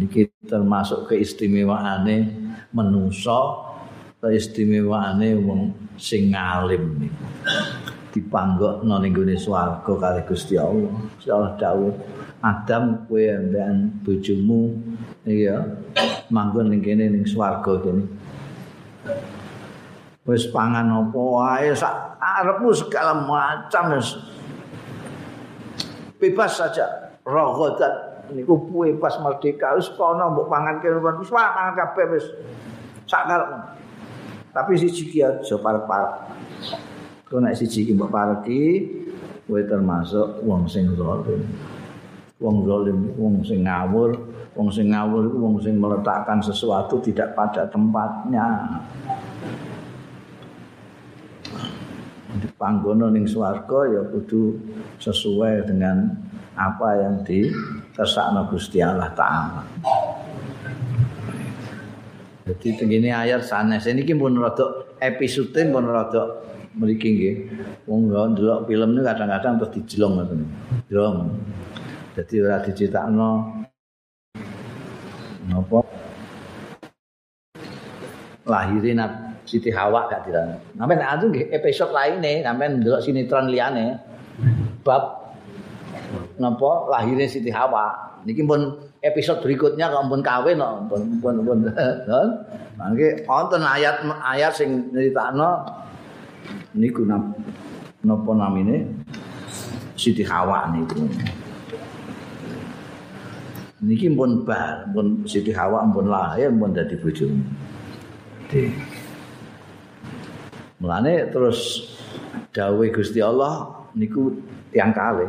[0.00, 2.16] Iki termasuk keistimewaane
[2.72, 3.58] manusa,
[4.22, 7.26] keistimewaane wong sing alim niku.
[8.10, 10.90] dipanggokno ning gone swarga kali Gusti Allah.
[11.30, 11.94] Allah dawuh,
[12.42, 14.74] Adam kowe ambekan bojomu
[15.26, 15.62] iya
[16.30, 18.04] manggon ning kene ning swarga kene.
[20.28, 24.20] Wis pangan apa wae sak arepmu segala macam wis
[26.20, 32.26] bebas saja rogotan niku bebas merdeka wis kono mbok pangan kene wis pangan kabeh wis
[33.08, 33.26] sak
[34.50, 36.14] Tapi siji ki aja parek-parek.
[37.30, 38.62] Kau nak siji ki mbok pareki,
[39.46, 41.46] kowe termasuk wong sing zalim.
[42.42, 44.10] Wong zalim wong sing ngawur,
[44.58, 48.74] wong sing ngawur wong sing meletakkan sesuatu tidak pada tempatnya.
[52.42, 54.60] Di panggono ning swarga ya kudu
[55.00, 56.12] sesuai dengan
[56.52, 59.64] apa yang dikersakno Gusti Allah taala.
[62.44, 66.44] Jadi begini ayat sanes ini pun rada episode pun rada
[66.76, 67.36] mriki nggih.
[67.88, 70.40] Wong ndelok film ini kadang-kadang terus dijlong ngoten.
[70.92, 71.16] Jlong.
[72.12, 73.30] Dadi ora diceritakno
[75.48, 75.80] napa
[78.44, 79.00] lahirin
[79.48, 80.56] Siti Hawa gak dirang.
[80.78, 83.98] Sampai nek nggih episode lainnya sampai ndelok sinetron liyane
[84.86, 85.34] bab
[86.38, 88.16] napa lahirin Siti Hawa.
[88.24, 91.58] Niki pun episode berikutnya kok pun kawin kok pun pun pun.
[92.76, 95.64] Mangke wonten ayat-ayat sing nyeritakno
[96.76, 98.86] niku napa namine
[99.96, 101.04] Siti Hawa niku.
[103.80, 107.40] Niki pun bar, pun Siti Hawa pun lahir pun dadi bojomu.
[110.80, 111.92] Mulane terus
[112.56, 114.32] dawuh Gusti Allah niku
[114.72, 115.28] tiang kali.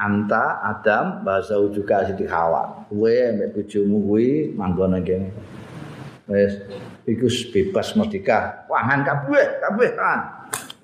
[0.00, 2.88] Anta Adam bahasa juga Siti Hawa.
[2.88, 5.28] Kowe mek bojomu kuwi manggon kene.
[6.28, 6.56] Wes
[7.04, 8.64] iku bebas merdeka.
[8.68, 10.18] Wangan kabeh, kabeh kan.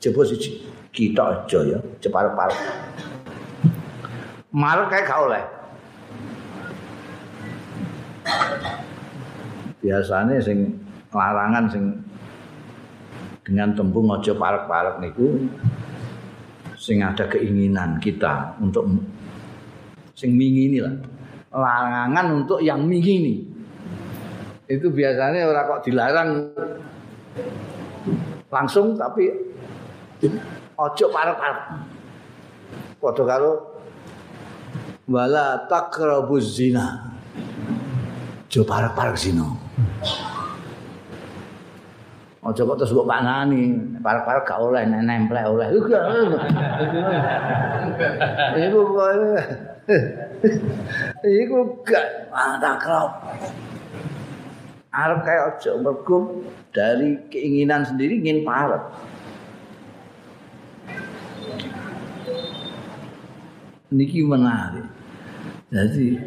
[0.00, 2.52] Coba siji kita aja ya, cepar-par.
[4.52, 5.44] Marek kae gak oleh.
[9.84, 10.76] Biasane sing
[11.12, 11.84] larangan sing
[13.46, 15.38] dengan tembung aja parek-parek niku
[16.74, 18.90] sing ada keinginan kita untuk
[20.18, 20.90] sing mingini lah.
[21.54, 23.46] Larangan untuk yang mingini.
[24.66, 26.30] Itu biasanya orang kok dilarang
[28.50, 29.30] langsung tapi
[30.74, 31.58] ojo parek-parek.
[32.98, 33.52] Padha karo
[35.06, 37.14] wala takrabuz zina.
[38.50, 39.46] Jo parek-parek zina.
[42.46, 45.66] Ojo kok terus mbok panani, parek-parek gak oleh nempel oleh.
[48.62, 49.10] Iku kok
[51.26, 52.06] Iku gak
[52.62, 53.10] takrab.
[54.94, 56.18] Arab kayak ojo mergo
[56.70, 58.80] dari keinginan sendiri ingin parek.
[63.96, 64.86] niki menarik.
[65.70, 66.18] Jadi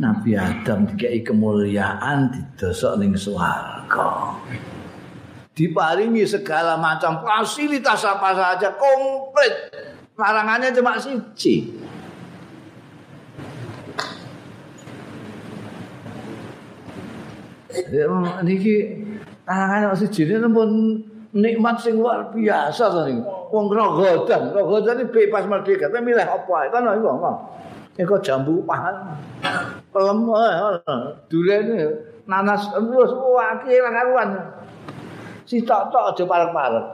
[0.00, 4.32] Nabi Adam dikai kemuliaan didosok ning swarga.
[5.50, 9.74] Diparingi segala macam fasilitas apa saja komplit.
[10.16, 11.74] Larangannya cuma siji.
[18.46, 18.74] Niki
[19.44, 20.70] larangannya siji ini pun
[21.34, 23.22] nikmat sing luar biasa to niku.
[23.50, 27.36] Wong rogodan, rogodan iki bebas merdeka, tapi milih apa ae kan iku kok.
[27.98, 29.18] Iku jambu pahan.
[29.90, 30.30] Pelem
[31.26, 31.78] durene
[32.30, 34.30] nanas terus wake ra karuan.
[35.50, 36.86] Sitok-tok aja parek-parek.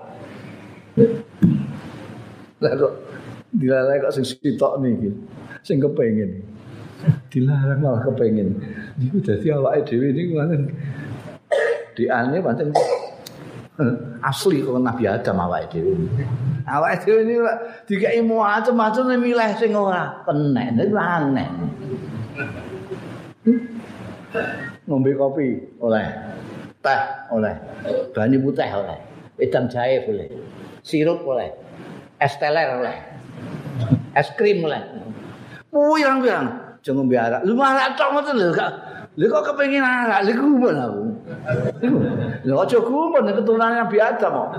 [2.65, 2.93] Lah kok
[3.53, 5.13] dilarang kok sing sitok niki.
[5.61, 6.41] Sing kepengin.
[7.29, 8.57] Dilarang malah kepengin.
[8.97, 10.73] Niku dadi awake dhewe niku ngoten.
[11.93, 12.73] Diane pancen
[14.25, 15.93] asli kok Nabi Adam awake dhewe.
[16.65, 17.45] Awake dhewe niku
[17.85, 20.25] dikai macam-macam milih sing ora.
[20.33, 21.49] Niku aneh.
[24.87, 26.07] ngombe kopi oleh
[26.87, 27.01] teh
[27.35, 27.55] oleh
[28.15, 28.99] banyu putih oleh
[29.35, 30.31] wedang jahe boleh
[30.87, 31.51] sirup oleh
[32.23, 32.97] es teler oleh
[34.15, 34.81] es krim oleh.
[35.69, 36.47] Puyang puyang
[36.81, 37.41] jangan arak.
[37.45, 38.71] Lu malah tok ngoten lho gak
[39.19, 40.25] lho kok kepengin arak?
[40.25, 41.05] Lho kumpul aku.
[42.49, 44.51] Lho aja kumpul nek keturunannya Nabi Adam kok.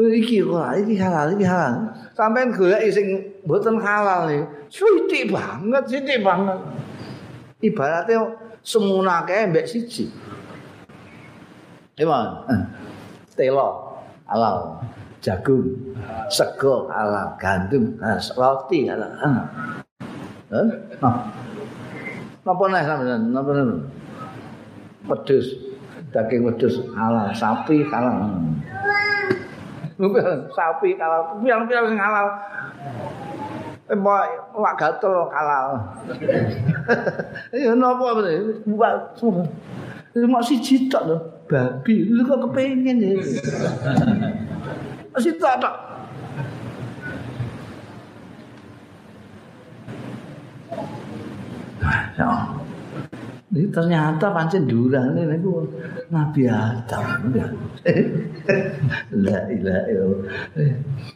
[0.00, 1.94] Iki kok iki halal iki halal.
[2.18, 4.44] Sampean golek sing mboten halal iki.
[4.70, 6.58] Sithik banget, sithik banget.
[7.60, 8.18] Ibaratnya
[8.64, 10.08] semuna kae mbek siji.
[12.00, 12.48] Emang
[13.36, 14.80] telo halal,
[15.20, 15.68] jagung,
[16.32, 17.96] sego halal, gandum,
[18.36, 19.12] roti halal.
[19.20, 21.16] Hah?
[22.40, 23.20] Napa nek sampean?
[23.36, 23.84] Napa nek?
[25.08, 25.46] Wedhus,
[26.12, 28.32] daging wedhus halal, sapi halal.
[30.56, 32.26] sapi kalau piang-piang halal.
[33.90, 35.82] Mbak wak gatel halal.
[37.50, 38.62] Ya napa bener?
[38.62, 39.42] Buat semua.
[40.14, 41.16] Mak siji tok lho,
[41.50, 42.06] babi.
[42.06, 43.18] Lu kok kepengin ya?
[45.10, 45.74] Masih tak tak.
[52.14, 52.30] Ya.
[53.50, 55.66] Ini ternyata pancen durang niku
[56.06, 57.34] Nabi Adam.
[59.26, 60.22] La ilaha illallah.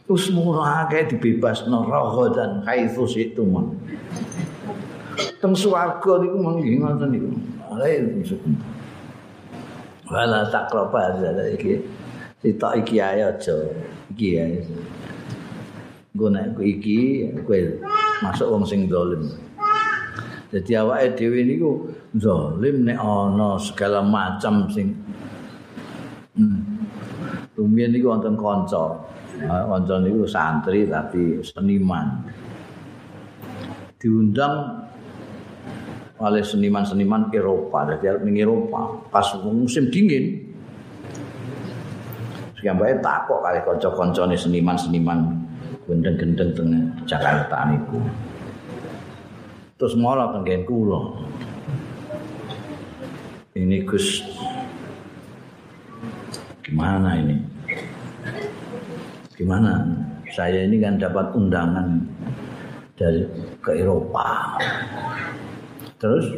[0.03, 3.63] Terus murah kayak dibebas roho dan kaifus itu mah.
[5.39, 7.31] Teng swarga niku manggi ngoten niku.
[7.71, 8.35] Ala itu.
[10.11, 11.15] Wala takroba
[11.55, 11.79] iki.
[12.43, 13.55] Sitok iki ayo aja.
[14.11, 14.59] Iki.
[16.15, 17.79] Gue naik iki, gue
[18.19, 19.23] masuk wong sing dolim.
[20.51, 21.71] Jadi awake dhewe niku
[22.19, 24.95] zalim nek ana segala macam sing
[27.55, 27.95] Rumiyin hmm.
[27.95, 28.91] niku wonten kanca.
[29.39, 32.27] Kanca niku santri tapi seniman.
[33.95, 34.83] Diundang
[36.19, 40.43] oleh seniman-seniman Eropa, jadi ning Eropa pas musim dingin.
[42.65, 45.37] Bae takok kali kanca-kancane seniman-seniman
[45.85, 46.67] gendeng-gendeng teng
[47.05, 48.01] Jakarta niku.
[49.75, 51.19] terus malah tenggen kula
[53.55, 54.19] ini Gus.
[56.59, 57.39] Gimana ini?
[59.39, 59.79] Gimana?
[60.35, 62.03] Saya ini kan dapat undangan
[62.99, 63.23] dari
[63.63, 64.59] ke Eropa.
[65.95, 66.35] Terus?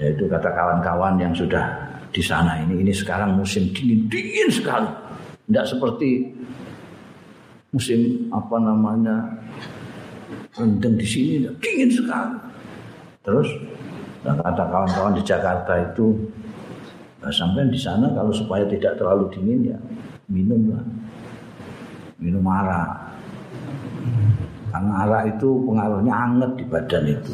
[0.00, 1.68] Yaitu kata kawan-kawan yang sudah
[2.08, 2.80] di sana ini.
[2.80, 4.08] Ini sekarang musim dingin.
[4.08, 4.88] Dingin sekali.
[5.44, 6.32] Tidak seperti
[7.76, 9.36] musim apa namanya
[10.56, 11.44] rendeng di sini.
[11.60, 12.36] Dingin sekali.
[13.20, 13.48] Terus
[14.24, 16.12] kata kawan-kawan di Jakarta itu
[17.24, 19.78] nah, sampai di sana kalau supaya tidak terlalu dingin ya
[20.30, 20.84] minum lah,
[22.22, 23.10] minum arak.
[24.70, 27.32] Karena arak itu pengaruhnya anget di badan itu,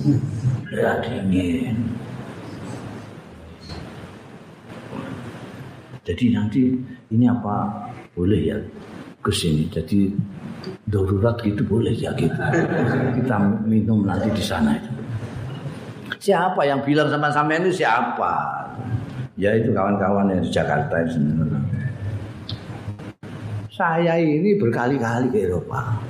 [0.73, 1.77] ya dingin.
[6.07, 6.73] Jadi nanti
[7.13, 7.69] ini apa
[8.17, 8.57] boleh ya
[9.21, 9.69] ke sini.
[9.69, 10.09] Jadi
[10.89, 12.33] darurat gitu boleh ya gitu.
[13.21, 13.37] Kita
[13.69, 14.96] minum nanti di sana itu.
[16.27, 18.67] Siapa yang bilang sama sama ini siapa?
[19.39, 21.23] Ya itu kawan-kawan yang di Jakarta itu.
[23.71, 26.03] Saya ini berkali-kali ke Eropa.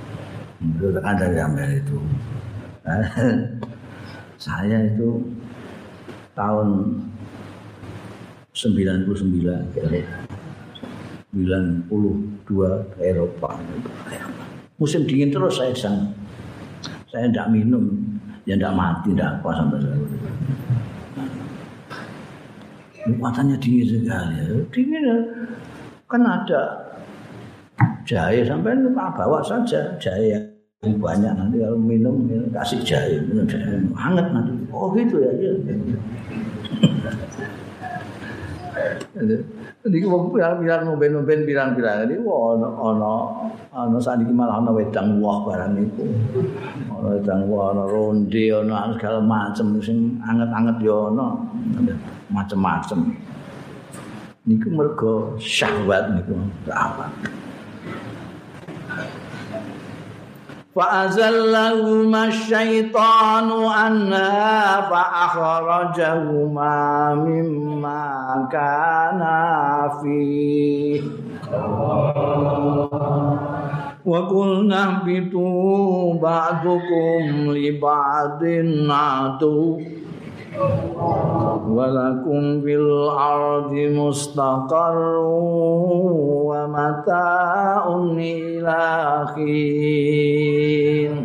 [0.81, 1.99] Bertekan dari Amerika itu.
[4.41, 5.21] Saya itu
[6.33, 6.97] tahun
[8.57, 10.17] 99 ke Eropa.
[11.37, 11.93] 92
[12.97, 13.51] ke Eropa.
[14.81, 16.09] Musim dingin terus saya sana.
[17.13, 18.17] Saya tidak minum,
[18.47, 19.99] ya tidak mati, tidak apa sampai saya.
[23.19, 24.39] Matanya dingin sekali.
[24.71, 25.07] Dingin.
[26.07, 26.63] Kan ada
[28.07, 30.39] jahe sampai bawa saja jahe
[30.87, 34.55] yang banyak nanti kalau minum, minum kasih jahe, minum jahe hangat nanti.
[34.71, 35.31] Oh gitu ya.
[35.35, 35.51] ya.
[39.87, 43.13] Niki wong pirang-pirang ngomben-ngomben pirang-pirang iki ana ana
[43.73, 46.05] ana saniki malah ana wedang woh barang niku.
[46.93, 51.27] Ana wedang woh, ana ronde, ana segala macam sing anget-anget ya ana
[52.29, 53.17] macem-macem.
[54.47, 56.37] Niku mergo syahwat niku
[56.69, 57.09] apa.
[60.77, 66.75] فأزلهما الشيطان عنها فأخرجهما
[67.15, 71.01] مما كانا فيه.
[74.07, 77.23] وقلنا اهبطوا بعضكم
[77.57, 78.43] لبعض
[78.91, 79.81] عدو.
[81.68, 85.18] ولكم في الأرض مستقر
[86.52, 87.84] ومتاع
[88.18, 88.82] إلى
[89.36, 91.16] حين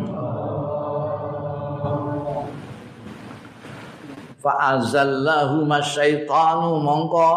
[4.47, 7.31] Fa'azallahuma syaitanu mongko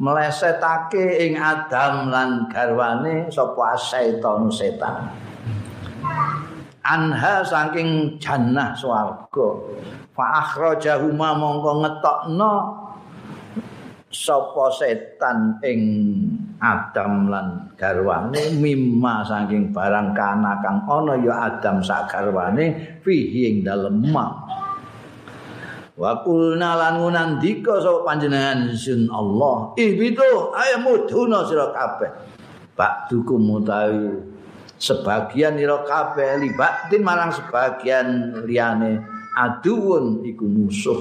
[0.00, 5.12] melesetake ing Adam lan garwane sapa syaitan setan.
[6.89, 9.49] Anha saking jannah swarga.
[10.17, 12.53] Fa akhrajahuma mongko ngetokno
[14.09, 15.81] sapa setan ing
[16.57, 23.55] Adam lan garwane mimma saking barang kana kang ana ya Adam sak garwane fihi ing
[23.61, 24.09] dalem
[25.99, 30.25] wa qulna lan nandika sapa panjenengan sun Allah ibitu
[30.57, 32.11] ayo mudhuna sira kabeh.
[32.79, 34.28] Bakdukum mutawi
[34.79, 39.03] sebagian ira kabeh libatin marang sebagian liyane
[39.35, 40.99] aduun iku musuh.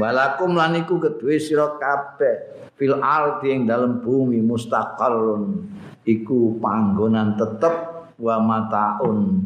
[0.00, 5.68] Walakum lan iku kedue sira kabeh fil ardi ing dalem bumi mustaqarrun.
[6.08, 9.44] Iku panggonan tetep wa mataun.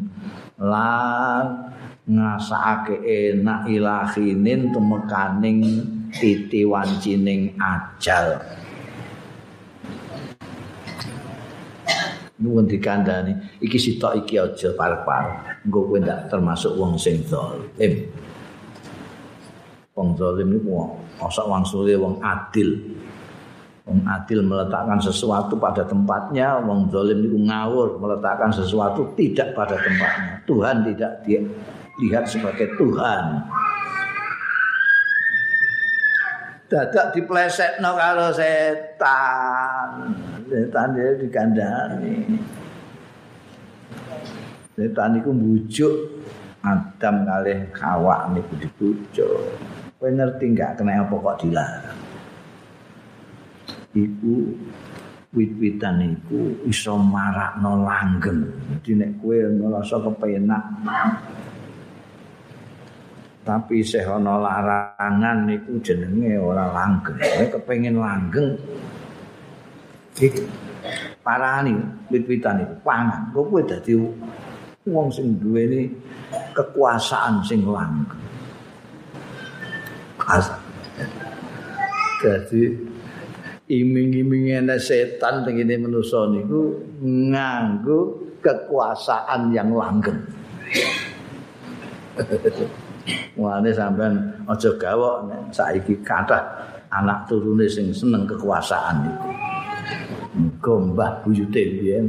[0.55, 1.73] Lan
[2.07, 5.59] ngrasakake enak ilahinin tumekaning
[6.15, 8.39] titi wancining ajal
[12.43, 13.31] nuwun dikandani
[13.63, 18.03] iki sitok iki aja parek-parek engko kowe ndak termasuk wong sing zalim.
[19.95, 20.91] Wong zalim niku
[21.23, 22.75] asa wangsule wong adil.
[23.87, 30.43] Wong adil meletakkan sesuatu pada tempatnya wong zalim niku ngawur meletakkan sesuatu tidak pada tempatnya.
[30.43, 33.23] Tuhan tidak dilihat sebagai Tuhan.
[36.67, 40.09] Dadak diplesekno karo setan
[40.53, 42.37] setan dikandani.
[44.77, 45.93] Setan iku mbujuk
[46.61, 49.33] Adam kalih kawak niku dibujuk
[49.97, 51.99] kowe ngerti enggak kena apa kok dilarang?
[53.95, 54.35] Iku
[55.33, 58.45] wit-witan iku iso marakno langgeng.
[58.69, 60.63] Dadi nek kowe ngrasa kepenak
[63.43, 67.19] tapi isih ana larangan niku jenenge ora langgeng.
[67.19, 68.55] Nek kepengin langgeng
[70.17, 70.43] iki.
[71.23, 71.71] Parani
[72.11, 73.31] wit-witan iku pangan.
[73.31, 73.95] Kowe dadi
[74.83, 75.87] wong sing duweni
[76.51, 78.19] kekuasaan sing langgeng?
[80.23, 80.51] As
[82.23, 82.75] jadi
[83.67, 90.19] iming-iming ana setan tengene manusa niku nganggo kekuasaan yang langgeng.
[93.35, 94.15] Mulane sampean
[94.47, 96.43] aja gawok saiki kathah
[96.87, 99.52] anak turune sing seneng kekuasaan iku.
[100.63, 102.07] Muga mbah buyute biyen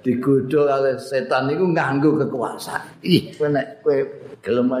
[0.00, 3.04] digodho kali setan niku nganggo kekuasaan.
[3.04, 4.00] Ih, kowe nek kowe
[4.40, 4.72] gelem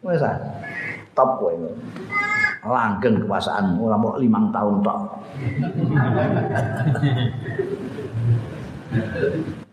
[0.00, 0.24] wis
[1.12, 1.52] top kowe.
[2.64, 5.00] Langgeng kekuasaan ora mok 5 tahun tok.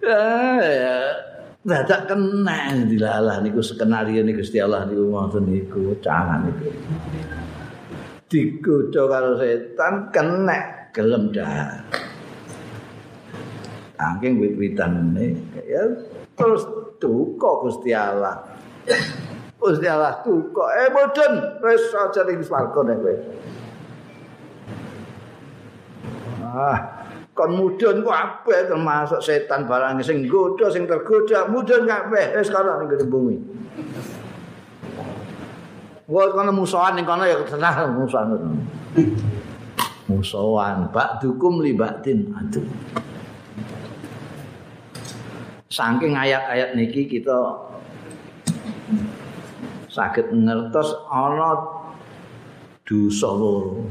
[0.04, 1.00] ya,
[1.64, 6.76] dadak kena dilalah niku skenario niku Gusti Allah niku ngoten niku cangan niku.
[8.30, 11.82] Digodho karo setan kena gelem dah.
[13.98, 15.34] Angking wit-witan ini
[15.66, 15.82] ya
[16.38, 16.64] terus
[17.02, 18.38] duka Gusti Allah.
[19.58, 20.62] Gusti Allah duka.
[20.78, 23.16] Eh boten wis aja ning swarga nek kowe.
[26.50, 26.78] Ah,
[27.34, 32.78] kon mudun ku apa termasuk setan barang sing godha sing tergoda mudun kabeh wis kana
[32.86, 33.42] ning bumi
[36.10, 38.34] Wah kana musuhan ning kana ya tenang musuhan.
[40.10, 42.66] Musuhan bak dukum libatin aduh.
[45.70, 47.38] Saking ayat-ayat niki kita
[49.86, 51.62] sakit ngertos ana
[52.82, 53.86] dosa loro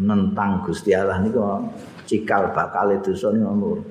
[0.00, 1.68] nentang Gusti Allah niku
[2.08, 3.84] cikal bakal dosa niku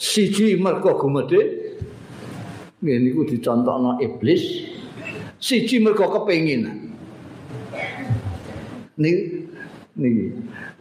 [0.00, 1.40] siji mergo gumedhe
[2.80, 4.77] ngene niku dicontohno iblis
[5.38, 6.66] siji mergo kepengin
[8.98, 9.46] niki
[9.98, 10.24] niki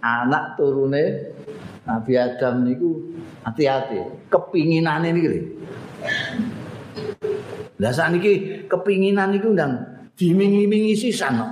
[0.01, 1.34] anak turune
[1.88, 2.99] Nabi Adam niku
[3.47, 5.41] hati-hati kepinginane niki lho
[7.78, 9.78] Lah sakniki kepinginan niku ndang
[10.18, 11.51] dimingi-mingi sisan kok.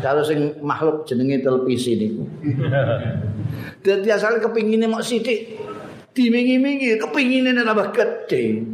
[0.00, 2.24] Kalau sing makhluk jenenge televisi niku.
[3.84, 5.60] Dadi asale kepingine mok sithik.
[6.16, 8.64] Dimingi-mingi kepingine tambah gedhe.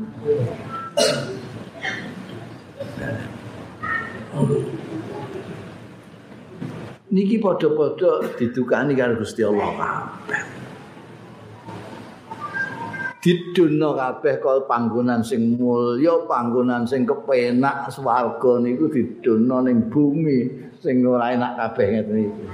[7.06, 10.66] Niki padha-padha didukani karo Gusti Allah kabeh.
[13.26, 21.02] didono kabeh kok panggonan sing mulya, panggonan sing kepenak swarga niku didono ning bumi sing
[21.02, 22.44] ora enak kabeh ngeten iki.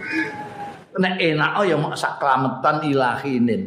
[0.96, 3.62] Nek enak oh ya mak saklametan ilahinin.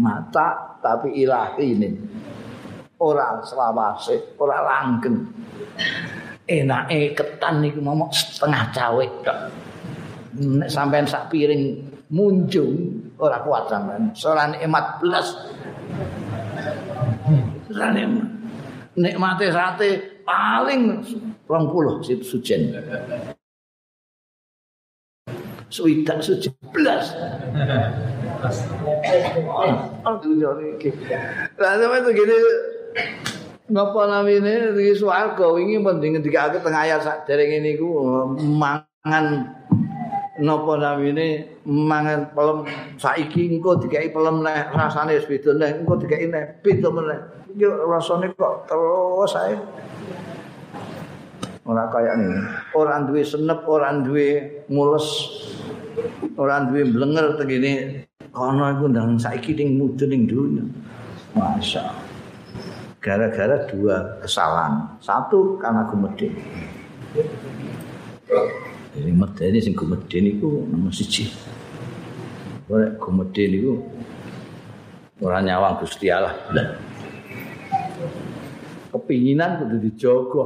[0.00, 1.92] Mata tapi ilahinin.
[2.96, 5.28] Ora selawase, ora langgeng.
[6.48, 9.40] Enake ketan niku momok setengah cawek tok.
[10.36, 11.80] Nek sampean sak piring
[12.12, 14.12] munjung ora kuat sampean.
[14.60, 15.26] Emat belas
[17.72, 18.02] Rane
[18.96, 21.04] nikmate sate paling
[21.48, 22.72] 20 sujen.
[25.66, 27.12] Suwidak sujen blas.
[31.56, 32.36] Lah sampe itu gini
[33.66, 37.98] Napa namine iki swarga wingi mending ngendikake tengah ayat sak dereng niku
[38.38, 39.50] mangan
[40.40, 42.68] napa namine mangan pelem?
[43.00, 45.50] Saiki engko dikai pelem nek rasane beda.
[45.56, 47.20] Nek engko dikai nek beda meneh.
[47.56, 49.56] Yo rasane kok terus ae.
[51.66, 52.40] Ora kaya ngene.
[52.78, 55.06] Ora duwe senep ora duwe mules
[56.38, 58.04] ora duwe blenger tegene
[58.36, 60.64] ana iku ndang saiki ning mudun ning dunya
[61.32, 61.90] masya
[63.00, 64.94] gara-gara dua kesalahan.
[65.00, 66.28] Satu karena gumedhe
[68.96, 71.28] Jadi medeni sing gumedhe niku nomor siji.
[72.72, 73.84] Ora gumedhe niku
[75.20, 76.32] ora nyawang Gusti Allah.
[78.88, 80.44] Kepinginan kudu dijaga.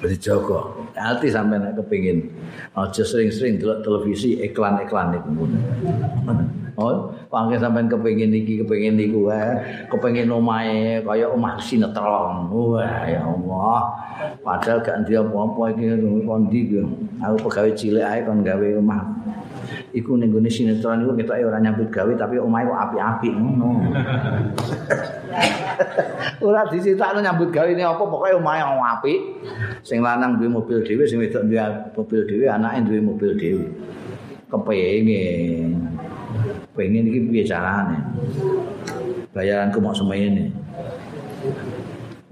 [0.00, 0.58] Dijaga.
[0.96, 2.32] Hati sampai nek kepingin.
[2.72, 5.44] Aja sering-sering delok televisi iklan-iklan niku.
[6.74, 12.50] Oh, pangke sampean kepengin iki, kepengin niku wae, kepengin omahe kaya omah sinetron.
[12.50, 13.94] Wah, ya Allah.
[14.42, 15.86] Padahal gak ndek apa-apa iki
[16.26, 16.82] kondi iki.
[17.22, 19.06] Aku pegawe cilik ae kon gawe omah.
[19.94, 23.70] Iku ning gone sinetron iku ketoke ora nyambut gawe tapi omahe kok apik-apik ngono.
[26.50, 29.18] ora disitakno nyambut gawe ini apa pokoke omahe apik.
[29.86, 31.62] Sing lanang duwe mobil dhewe, sing wedok duwe
[31.94, 33.62] mobil dhewe, anake duwe mobil dhewe.
[34.50, 35.94] Kepengin.
[36.74, 37.98] Pengen iki piye carane?
[39.30, 40.50] Bayaranku mau semene.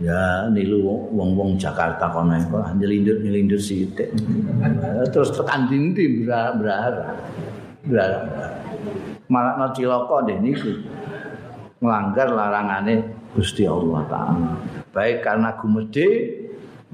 [0.03, 0.83] Ya nilu
[1.15, 4.11] wong-wong Jakarta kono iku nyelindur-nyelindur sithik.
[5.15, 7.23] Terus tekan dindi berharap
[7.87, 8.23] berharap
[9.31, 10.75] malah no ciloko deh niku.
[11.83, 13.03] Melanggar larangane
[13.35, 14.55] Gusti Allah Ta'ala.
[14.95, 16.07] Baik karena gumede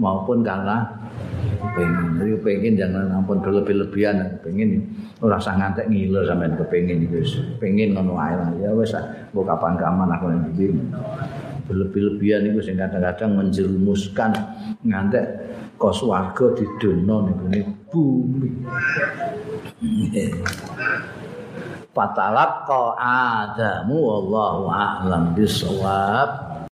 [0.01, 0.85] maupun karena
[1.77, 2.41] pengen.
[2.41, 4.89] Pengen jangan ampun berlebih-lebihan pengen
[5.19, 7.33] ora usah ngantek ngiler sampean kepengin iki wis.
[7.59, 8.51] Pengen ngono ae lah.
[8.63, 8.95] Ya wis
[9.35, 10.67] mbok kapan kapan aku nang ndi?
[11.69, 14.33] Berlebih-lebihan iku sing kadang-kadang menjerumuskan
[14.89, 15.25] ngantek
[15.77, 18.51] kos warga di dono ning bumi.
[21.93, 26.48] Patalaqa Adamu wallahu a'lam bisawab